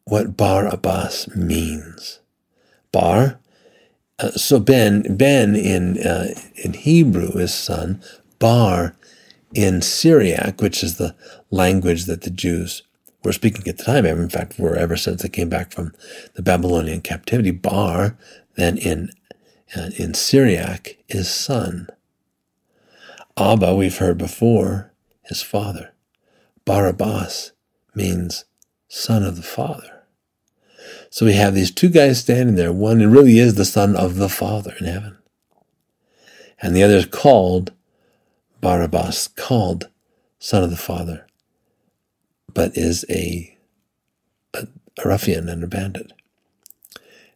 what 0.05 0.37
Bar 0.37 0.67
Abbas 0.67 1.35
means. 1.35 2.21
Bar, 2.93 3.39
uh, 4.19 4.31
so 4.33 4.59
Ben, 4.61 5.17
Ben 5.17 5.57
in 5.57 5.99
uh, 5.99 6.35
in 6.57 6.75
Hebrew 6.75 7.31
is 7.39 7.55
son. 7.55 8.03
Bar 8.39 8.97
in 9.55 9.83
Syriac, 9.83 10.61
which 10.61 10.83
is 10.83 10.97
the 10.97 11.15
language 11.51 12.05
that 12.05 12.23
the 12.23 12.31
Jews 12.31 12.83
were 13.23 13.33
speaking 13.33 13.67
at 13.69 13.79
the 13.79 13.85
time. 13.85 14.07
In 14.07 14.29
fact, 14.29 14.59
were 14.59 14.77
ever 14.77 14.97
since 14.97 15.23
they 15.23 15.29
came 15.29 15.49
back 15.49 15.73
from 15.73 15.93
the 16.35 16.43
Babylonian 16.43 17.01
captivity. 17.01 17.51
Bar 17.51 18.17
then 18.57 18.77
in 18.79 19.11
uh, 19.77 19.91
in 19.97 20.15
Syriac 20.15 20.97
is 21.09 21.31
son. 21.31 21.89
Abba, 23.41 23.75
we've 23.75 23.97
heard 23.97 24.19
before, 24.19 24.93
his 25.23 25.43
father. 25.43 25.95
Barabbas 26.65 27.53
means 27.95 28.45
son 28.89 29.23
of 29.23 29.37
the 29.37 29.43
father. 29.43 30.05
So 31.09 31.25
we 31.25 31.33
have 31.33 31.55
these 31.55 31.71
two 31.71 31.89
guys 31.89 32.21
standing 32.21 32.57
there. 32.57 32.73
One 32.73 32.99
really 33.11 33.39
is 33.39 33.55
the 33.55 33.65
son 33.65 33.97
of 33.97 34.17
the 34.17 34.29
father 34.29 34.75
in 34.79 34.87
heaven. 34.87 35.17
And 36.61 36.77
the 36.77 36.83
other 36.83 36.97
is 36.97 37.07
called 37.07 37.73
Barabbas, 38.61 39.29
called 39.29 39.89
son 40.39 40.63
of 40.63 40.71
the 40.71 40.77
Father, 40.77 41.27
but 42.53 42.77
is 42.77 43.05
a, 43.09 43.57
a, 44.55 44.67
a 45.03 45.09
ruffian 45.09 45.49
and 45.49 45.65
a 45.65 45.67
bandit. 45.67 46.13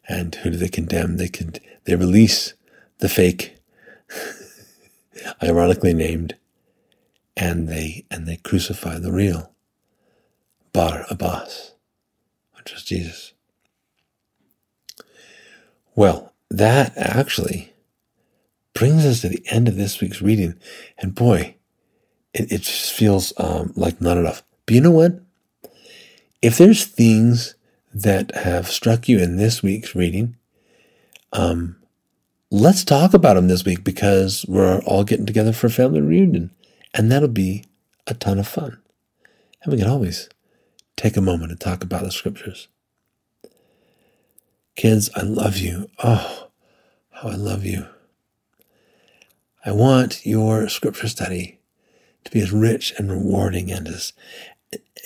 And 0.06 0.34
who 0.34 0.50
do 0.50 0.56
they 0.58 0.68
condemn? 0.68 1.16
They 1.16 1.28
can 1.28 1.54
they 1.84 1.96
release 1.96 2.52
the 2.98 3.08
fake, 3.08 3.56
ironically 5.42 5.94
named, 5.94 6.36
and 7.36 7.68
they 7.68 8.06
and 8.10 8.26
they 8.26 8.36
crucify 8.36 8.98
the 8.98 9.12
real 9.12 9.52
Bar 10.72 11.06
Abbas, 11.10 11.72
which 12.56 12.72
is 12.72 12.84
Jesus. 12.84 13.32
Well, 15.94 16.32
that 16.50 16.92
actually 16.96 17.72
brings 18.74 19.06
us 19.06 19.20
to 19.20 19.28
the 19.28 19.44
end 19.50 19.68
of 19.68 19.76
this 19.76 20.00
week's 20.00 20.22
reading, 20.22 20.54
and 20.98 21.14
boy, 21.14 21.56
it, 22.32 22.52
it 22.52 22.62
just 22.62 22.92
feels 22.92 23.32
um, 23.38 23.72
like 23.76 24.00
not 24.00 24.16
enough. 24.18 24.42
But 24.66 24.74
you 24.74 24.80
know 24.80 24.90
what? 24.90 25.20
If 26.42 26.58
there's 26.58 26.84
things 26.84 27.54
that 27.94 28.34
have 28.34 28.68
struck 28.68 29.08
you 29.08 29.18
in 29.18 29.36
this 29.36 29.62
week's 29.62 29.94
reading, 29.94 30.36
um, 31.32 31.76
let's 32.54 32.84
talk 32.84 33.14
about 33.14 33.34
them 33.34 33.48
this 33.48 33.64
week 33.64 33.82
because 33.82 34.46
we're 34.46 34.78
all 34.82 35.02
getting 35.02 35.26
together 35.26 35.52
for 35.52 35.66
a 35.66 35.70
family 35.70 36.00
reunion, 36.00 36.52
and 36.94 37.10
that'll 37.10 37.28
be 37.28 37.64
a 38.06 38.14
ton 38.14 38.38
of 38.38 38.46
fun. 38.46 38.80
And 39.62 39.72
we 39.72 39.78
can 39.78 39.88
always 39.90 40.28
take 40.96 41.16
a 41.16 41.20
moment 41.20 41.50
to 41.50 41.56
talk 41.56 41.82
about 41.82 42.04
the 42.04 42.12
scriptures. 42.12 42.68
Kids, 44.76 45.10
I 45.16 45.22
love 45.22 45.56
you. 45.56 45.90
Oh, 46.02 46.48
how 47.10 47.28
I 47.28 47.34
love 47.34 47.64
you. 47.64 47.86
I 49.64 49.72
want 49.72 50.24
your 50.24 50.68
scripture 50.68 51.08
study 51.08 51.58
to 52.22 52.30
be 52.30 52.40
as 52.40 52.52
rich 52.52 52.92
and 52.98 53.10
rewarding 53.10 53.72
and 53.72 53.88
as 53.88 54.12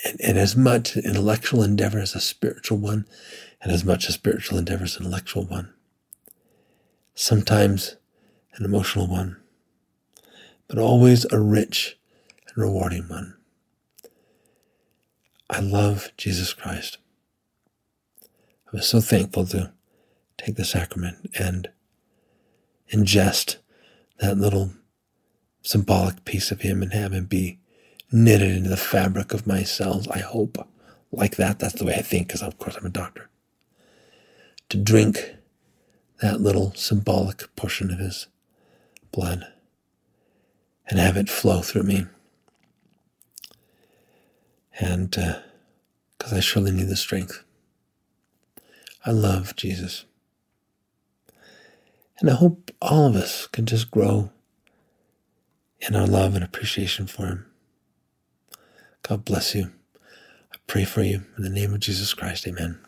and, 0.05 0.21
and 0.21 0.37
as 0.37 0.55
much 0.55 0.95
intellectual 0.97 1.63
endeavor 1.63 1.99
as 1.99 2.13
a 2.13 2.21
spiritual 2.21 2.77
one, 2.77 3.05
and 3.61 3.71
as 3.71 3.83
much 3.83 4.07
a 4.07 4.11
spiritual 4.11 4.59
endeavor 4.59 4.83
as 4.83 4.97
an 4.97 5.05
intellectual 5.05 5.45
one. 5.45 5.73
Sometimes 7.15 7.97
an 8.55 8.65
emotional 8.65 9.07
one, 9.07 9.37
but 10.67 10.77
always 10.77 11.25
a 11.31 11.39
rich 11.39 11.97
and 12.47 12.57
rewarding 12.57 13.07
one. 13.07 13.35
I 15.49 15.59
love 15.59 16.11
Jesus 16.17 16.53
Christ. 16.53 16.97
I 18.67 18.77
was 18.77 18.87
so 18.87 19.01
thankful 19.01 19.45
to 19.47 19.73
take 20.37 20.55
the 20.55 20.65
sacrament 20.65 21.31
and 21.37 21.69
ingest 22.93 23.57
that 24.19 24.37
little 24.37 24.71
symbolic 25.61 26.23
piece 26.25 26.51
of 26.51 26.61
him 26.61 26.81
and 26.81 26.93
have 26.93 27.13
him 27.13 27.25
be 27.25 27.59
knitted 28.11 28.55
into 28.55 28.69
the 28.69 28.77
fabric 28.77 29.33
of 29.33 29.47
my 29.47 29.63
cells, 29.63 30.07
I 30.07 30.19
hope. 30.19 30.57
Like 31.11 31.37
that, 31.37 31.59
that's 31.59 31.73
the 31.73 31.85
way 31.85 31.95
I 31.95 32.01
think, 32.01 32.27
because 32.27 32.43
of 32.43 32.57
course 32.59 32.75
I'm 32.75 32.85
a 32.85 32.89
doctor. 32.89 33.29
To 34.69 34.77
drink 34.77 35.35
that 36.21 36.41
little 36.41 36.73
symbolic 36.75 37.53
portion 37.55 37.91
of 37.91 37.99
his 37.99 38.27
blood 39.11 39.45
and 40.87 40.99
have 40.99 41.17
it 41.17 41.29
flow 41.29 41.61
through 41.61 41.83
me. 41.83 42.05
And 44.79 45.11
because 45.11 46.33
uh, 46.33 46.37
I 46.37 46.39
surely 46.39 46.71
need 46.71 46.87
the 46.87 46.95
strength. 46.95 47.43
I 49.05 49.11
love 49.11 49.55
Jesus. 49.55 50.05
And 52.19 52.29
I 52.29 52.33
hope 52.33 52.71
all 52.81 53.07
of 53.07 53.15
us 53.15 53.47
can 53.47 53.65
just 53.65 53.91
grow 53.91 54.29
in 55.79 55.95
our 55.95 56.07
love 56.07 56.35
and 56.35 56.43
appreciation 56.43 57.07
for 57.07 57.25
Him. 57.27 57.45
God 59.03 59.23
bless 59.23 59.55
you. 59.55 59.71
I 60.53 60.57
pray 60.67 60.83
for 60.83 61.01
you 61.01 61.23
in 61.37 61.43
the 61.43 61.49
name 61.49 61.73
of 61.73 61.79
Jesus 61.79 62.13
Christ. 62.13 62.47
Amen. 62.47 62.79